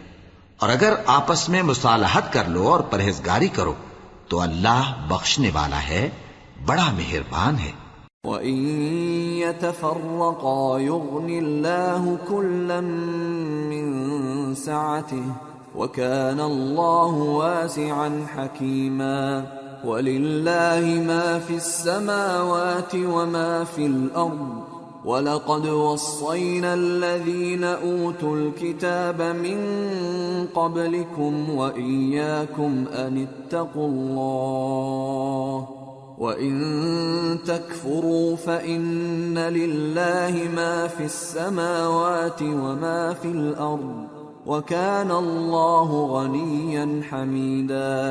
[0.58, 3.74] اور اگر آپس میں مصالحت کر لو اور پرہیزگاری کرو،
[4.28, 6.10] تو اللہ بخشنے والا ہے،
[6.66, 7.72] بڑا مہربان ہے۔
[8.24, 8.56] وَإِن
[9.36, 12.80] يَتَفَرَّقَا يُغْنِ اللَّهُ كُلًّا
[13.68, 14.04] مِّن
[14.54, 15.20] سَعَتِهِ
[15.74, 19.44] وكان الله واسعا حكيما
[19.84, 29.58] ولله ما في السماوات وما في الأرض ولقد وصينا الذين اوتوا الكتاب من
[30.46, 35.68] قبلكم واياكم ان اتقوا الله
[36.18, 44.06] وان تكفروا فان لله ما في السماوات وما في الأرض
[44.46, 48.10] وكان الله غنيا حميدا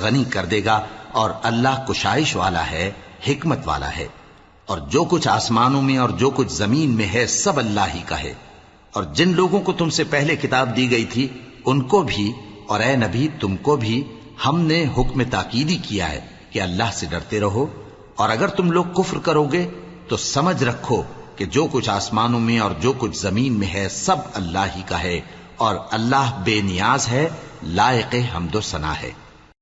[0.00, 0.80] غنی کر دے گا
[1.12, 2.90] اور اللہ کشائش والا ہے،
[3.28, 4.08] حکمت والا ہے۔
[4.66, 8.22] اور جو کچھ آسمانوں میں اور جو کچھ زمین میں ہے، سب اللہ ہی کا
[8.22, 8.34] ہے۔
[8.92, 11.28] اور جن لوگوں کو تم سے پہلے کتاب دی گئی تھی،
[11.64, 12.32] ان کو بھی،
[12.68, 14.04] اور اے نبی، تم کو بھی
[14.46, 16.20] ہم نے حکم تاکیدی کیا ہے
[16.50, 17.66] کہ اللہ سے ڈرتے رہو۔
[18.16, 19.68] اور اگر تم لوگ کفر کرو گے،
[20.08, 21.02] تو سمجھ رکھو
[21.36, 25.02] کہ جو کچھ آسمانوں میں اور جو کچھ زمین میں ہے، سب اللہ ہی کا
[25.02, 25.20] ہے۔
[25.56, 27.28] اور اللہ بے نیاز ہے،
[27.62, 29.10] لائق حمد و ثنا ہے۔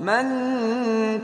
[0.00, 0.28] من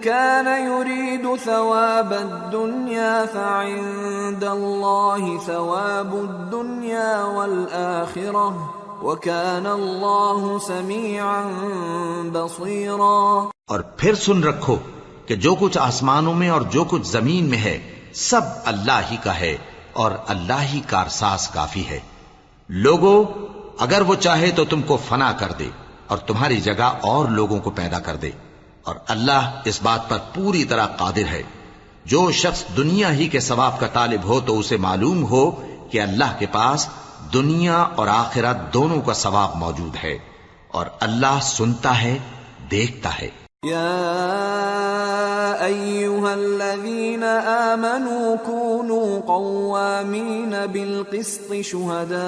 [0.01, 8.57] كان يريد ثواب الدنيا فعند الله ثواب الدنيا والآخرة
[9.03, 11.43] وكان الله سميعا
[12.33, 14.77] بصيرا۔ اور پھر سن رکھو
[15.27, 19.41] کہ جو کچھ آسمانوں میں اور جو کچھ زمین میں ہے، سب اللہ ہی کا
[19.41, 19.57] ہے
[19.93, 22.01] اور اللہ ہی کارساز کافی ہے۔
[22.69, 23.25] لوگوں
[23.79, 25.69] اگر وہ چاہے تو تم کو فنا کر دے
[26.07, 28.31] اور تمہاری جگہ اور لوگوں کو پیدا کر دے۔
[28.85, 31.43] اور اللہ اس بات پر پوری طرح قادر ہے۔
[32.05, 35.51] جو شخص دنیا ہی کے ثواب کا طالب ہو تو اسے معلوم ہو
[35.91, 36.89] کہ اللہ کے پاس
[37.33, 40.19] دنیا اور آخرت دونوں کا ثواب موجود ہے
[40.69, 42.19] اور اللہ سنتا ہے،
[42.71, 45.05] دیکھتا ہے۔ یا
[45.67, 47.23] أيها الذين
[47.73, 52.19] آمنوا كونوا قوامين بالقسط شهداء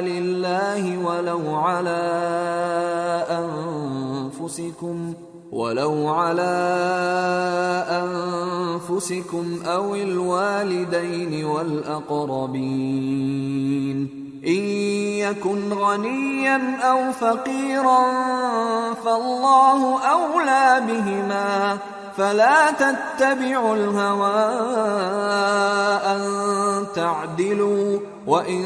[0.00, 2.02] لله ولو على
[3.30, 5.14] أنفسكم
[5.52, 6.56] ولو على
[7.90, 12.96] أنفسكم أو الوالدين والأقربين
[14.46, 14.64] إن
[15.18, 18.04] يكن غنيا أو فقيرا
[19.04, 21.78] فالله أولى بهما
[22.16, 24.44] فلا تتبعوا الهوى
[26.12, 26.22] أن
[26.94, 28.64] تعدلوا وإن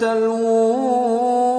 [0.00, 1.50] تلووا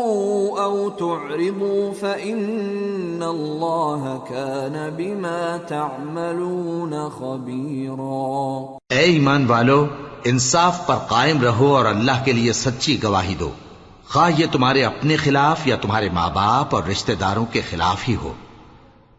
[0.64, 9.86] أو تعرضوا فإن الله كان بما تعملون خبيرا اے ایمان والو
[10.23, 13.52] انصاف پر قائم رہو اور اللہ کے لیے سچی گواہی دو۔
[14.10, 18.15] خواہ یہ تمہارے اپنے خلاف یا تمہارے ماں باپ اور رشتہ داروں کے خلاف ہی
[18.15, 18.34] ہو۔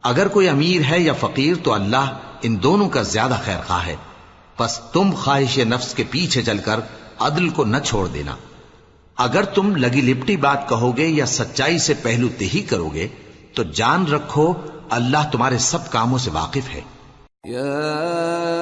[0.02, 3.96] اگر کوئی امیر ہے یا فقیر تو اللہ ان دونوں کا زیادہ خیر خواہ ہے۔
[4.56, 6.80] پس تم خواہش نفس کے پیچھے چل کر
[7.18, 8.36] عدل کو نہ چھوڑ دینا۔
[9.16, 13.08] اگر تم لگی لپٹی بات کہو گے یا سچائی سے پہلو تہی کرو گے،
[13.54, 14.54] تو جان رکھو
[14.90, 16.80] اللہ تمہارے سب کاموں سے واقف ہے۔
[17.48, 18.61] يا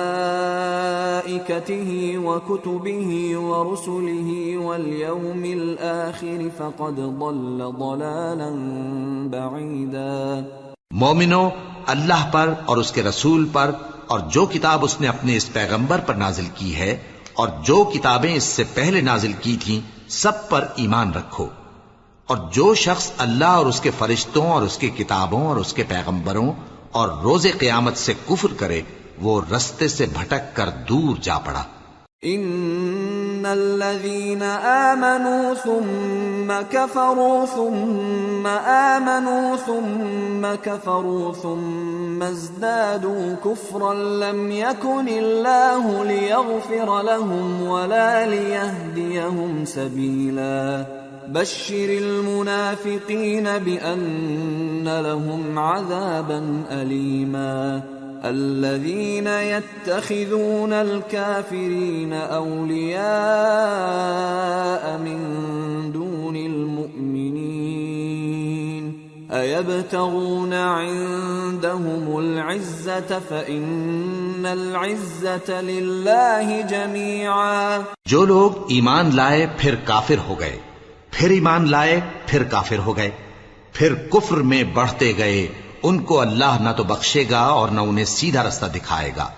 [2.18, 8.50] وكتبه ورسله واليوم الآخر فقد ضل ضلالا
[9.32, 10.18] بعيدا
[10.92, 11.44] مومنو،
[11.88, 13.72] اللہ پر اور اس کے رسول پر
[14.08, 16.94] اور جو کتاب اس نے اپنے اس پیغمبر پر نازل کی ہے
[17.34, 19.80] اور جو کتابیں اس سے پہلے نازل کی تھیں،
[20.10, 21.46] سب پر ایمان رکھو۔
[22.32, 25.84] اور جو شخص اللہ اور اس کے فرشتوں اور اس کی کتابوں اور اس کے
[25.88, 26.52] پیغمبروں
[26.92, 28.82] اور روز قیامت سے کفر کرے،
[29.22, 31.64] وہ رستے سے بھٹک کر دور جا پڑا۔
[32.22, 46.04] ان الذين امنوا ثم كفروا ثم امنوا ثم كفروا ثم ازدادوا كفرا لم يكن الله
[46.04, 50.84] ليغفر لهم ولا ليهديهم سبيلا
[51.34, 57.80] بشر المنافقين بأن لهم عذابا اليما.
[58.24, 62.82] الذين يتخذون الكافرين أولياء
[65.00, 65.38] من
[65.94, 67.32] دون المؤمنين.
[69.34, 77.80] أيبتغون عندهم العزة فإن العزة لله جميعا.
[78.06, 80.71] جو لوگ ایمان لائے پھر کافر ہو گئے۔
[81.12, 83.10] پھر ایمان لائے، پھر کافر ہو گئے۔
[83.74, 85.48] پھر کفر میں بڑھتے گئے۔
[85.84, 89.30] ان کو اللہ نہ تو بخشے گا اور نہ انہیں سیدھا رستہ دکھائے گا۔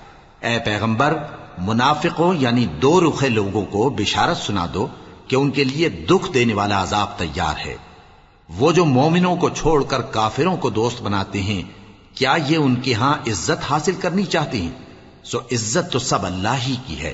[0.42, 1.18] اے پیغمبر،
[1.58, 4.88] منافقوں یعنی دو رخے لوگوں کو بشارت سنا دو
[5.28, 7.76] کہ ان کے لیے دکھ دینے والا عذاب تیار ہے۔
[8.50, 11.62] وہ جو مومنوں کو چھوڑ کر کافروں کو دوست بناتے ہیں،
[12.16, 14.72] کیا یہ ان کے ہاں عزت حاصل کرنی چاہتے ہیں؟
[15.24, 17.14] سو عزت تو سب اللہ ہی کی ہے۔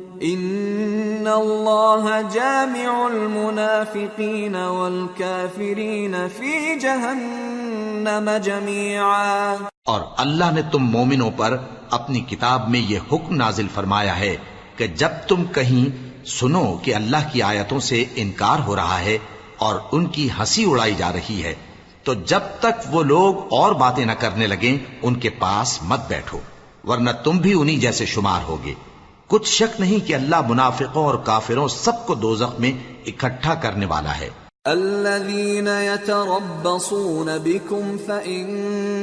[0.23, 11.57] ان اللہ جامع المنافقین والکافرین فی جہنم جميعا۔ اور اللہ نے تم مومنوں پر
[11.89, 14.37] اپنی کتاب میں یہ حکم نازل فرمایا ہے
[14.77, 19.17] کہ جب تم کہیں سنو کہ اللہ کی آیتوں سے انکار ہو رہا ہے
[19.57, 21.55] اور ان کی ہنسی اڑائی جا رہی ہے،
[22.03, 26.39] تو جب تک وہ لوگ اور باتیں نہ کرنے لگیں، ان کے پاس مت بیٹھو،
[26.83, 28.90] ورنہ تم بھی انہی جیسے شمار ہوگے۔
[29.31, 32.71] کچھ شک نہیں کہ اللہ منافقوں اور کافروں سب کو دوزخ میں
[33.05, 34.29] اکٹھا کرنے والا ہے۔
[34.65, 38.45] الذين يتربصون بكم فإن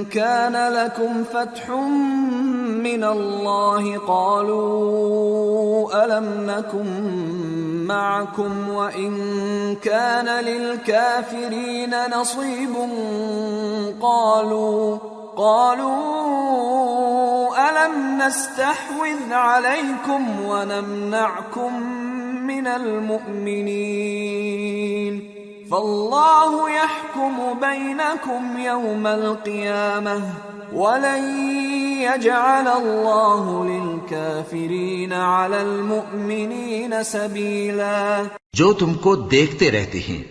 [0.05, 1.71] كان لكم فتح
[2.85, 4.69] من الله قالوا
[6.05, 6.93] ألم نكن
[7.87, 9.13] معكم وإن
[9.83, 12.79] كان للكافرين نصيب
[14.01, 14.97] قالوا
[15.39, 16.89] قالوا
[17.70, 21.82] ألم نستحوذ عليكم ونمنعكم
[22.47, 24.19] من المؤمنين
[25.70, 30.23] فالله يحكم بينكم يوم القيامة
[30.73, 31.40] ولن
[32.02, 40.23] يجعل الله للكافرين على المؤمنين سبيلا جو تم کو دیکھتے رہتے ہیں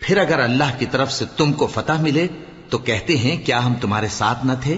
[0.00, 2.26] پھر اگر اللہ کی طرف سے تم کو فتح ملے
[2.70, 4.76] تو کہتے ہیں، کیا ہم تمہارے ساتھ نہ تھے؟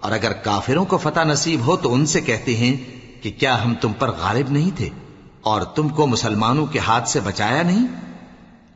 [0.00, 2.76] اور اگر کافروں کو فتح نصیب ہو تو ان سے کہتے ہیں
[3.22, 4.88] کہ کیا ہم تم پر غالب نہیں تھے
[5.40, 7.86] اور تم کو مسلمانوں کے ہاتھ سے بچایا نہیں؟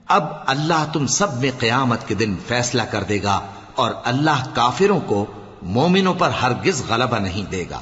[0.09, 3.41] اب اللہ تم سب میں قیامت کے دن فیصلہ کر دے گا
[3.75, 5.27] اور اللہ کافروں کو
[5.63, 7.81] مومنوں پر ہرگز غلبہ نہیں دے گا۔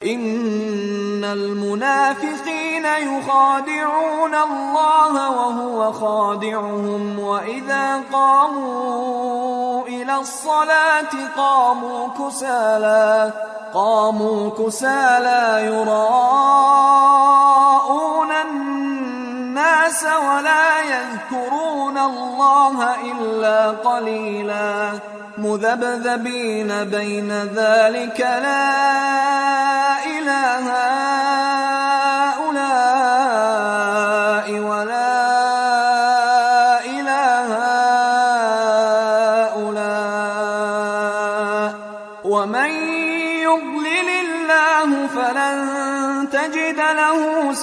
[0.00, 1.24] ان
[2.82, 13.32] المنافقين يخادعون الله وهو خادعهم وإذا قاموا إلى الصلاة قاموا كسالى
[13.74, 16.62] قاموا كسالى يراءون
[18.32, 24.90] الناس ولا يذكرون الله إلا قليلا.
[25.38, 28.72] مذبذبين بين ذلك لا
[30.04, 30.21] إله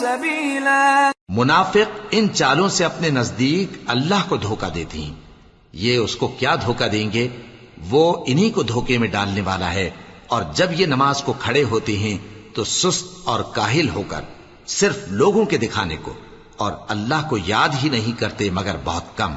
[0.09, 5.13] سبيلا منافق ان چالوں سے اپنے نزدیک اللہ کو دھوکہ دیتی ہیں
[5.73, 7.27] یہ اس کو کیا دھوکہ دیں گے؟
[7.89, 9.89] وہ انہی کو دھوکے میں ڈالنے والا ہے۔
[10.27, 12.17] اور جب یہ نماز کو کھڑے ہوتے ہیں
[12.55, 14.21] تو سست اور کاہل ہو کر
[14.67, 16.13] صرف لوگوں کے دکھانے کو۔
[16.57, 19.33] اور اللہ کو یاد ہی نہیں کرتے مگر بہت کم۔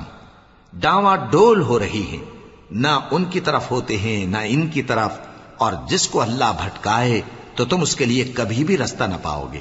[0.73, 2.25] ڈاواں ڈول ہو رہی ہیں۔
[2.71, 5.13] نہ ان کی طرف ہوتے ہیں، نہ ان کی طرف۔
[5.59, 7.21] اور جس کو اللہ بھٹکائے
[7.55, 9.61] تو تم اس کے لیے کبھی بھی رستہ نہ پاؤ گے۔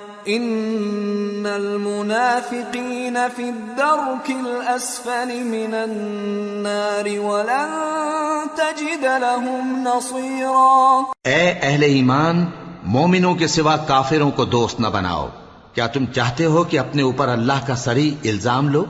[0.25, 11.01] ان المنافقين في الدرك الاسفل من النار ولن تجد لهم نصيرا.
[11.23, 12.45] اے اہل ایمان،
[12.83, 15.27] مومنوں کے سوا کافروں کو دوست نہ بناؤ۔
[15.73, 18.85] کیا تم چاہتے ہو کہ اپنے اوپر اللہ کا سری الزام لو؟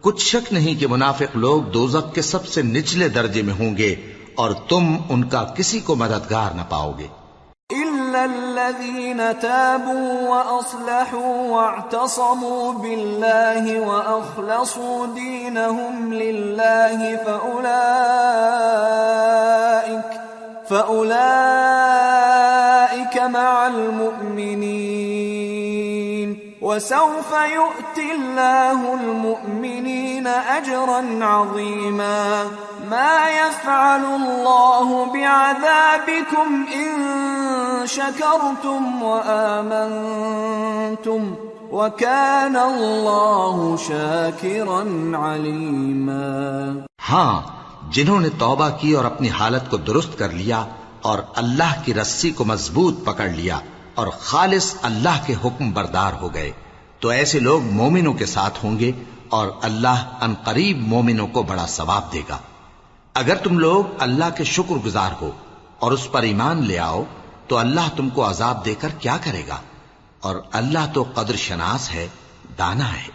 [0.00, 3.94] کچھ شک نہیں کہ منافق لوگ دوزخ کے سب سے نچلے درجے میں ہوں گے
[4.34, 7.23] اور تم ان کا کسی کو مددگار نہ پاؤ گے۔
[7.72, 17.84] إلا الذين تابوا وأصلحوا واعتصموا بالله وأخلصوا دينهم لله فأولئك
[20.68, 21.14] فأولئك
[23.18, 25.43] مع المؤمنين
[26.64, 32.44] وسوف يؤت الله المؤمنين اجرا عظيما.
[32.90, 36.92] ما يفعل الله بعذابكم إن
[37.86, 40.16] شكرتم وآمنتم
[41.70, 44.82] وكان الله شاكرا
[45.16, 46.32] عليما.
[47.10, 47.36] ہاں
[47.90, 50.60] جنہوں نے توبہ کی اور اپنی حالت کو درست کر لیا
[51.00, 53.58] اور اللہ کی رسی کو مضبوط پکڑ لیا
[53.94, 56.52] اور خالص اللہ کے حکم بردار ہو گئے۔
[57.00, 58.92] تو ایسے لوگ مومنوں کے ساتھ ہوں گے
[59.28, 62.38] اور اللہ ان قریب مومنوں کو بڑا ثواب دے گا۔
[63.14, 65.30] اگر تم لوگ اللہ کے شکر گزار ہو
[65.78, 67.04] اور اس پر ایمان لے آؤ،
[67.48, 69.56] تو اللہ تم کو عذاب دے کر کیا کرے گا؟
[70.20, 72.08] اور اللہ تو قدر شناس ہے،
[72.58, 73.14] دانا ہے۔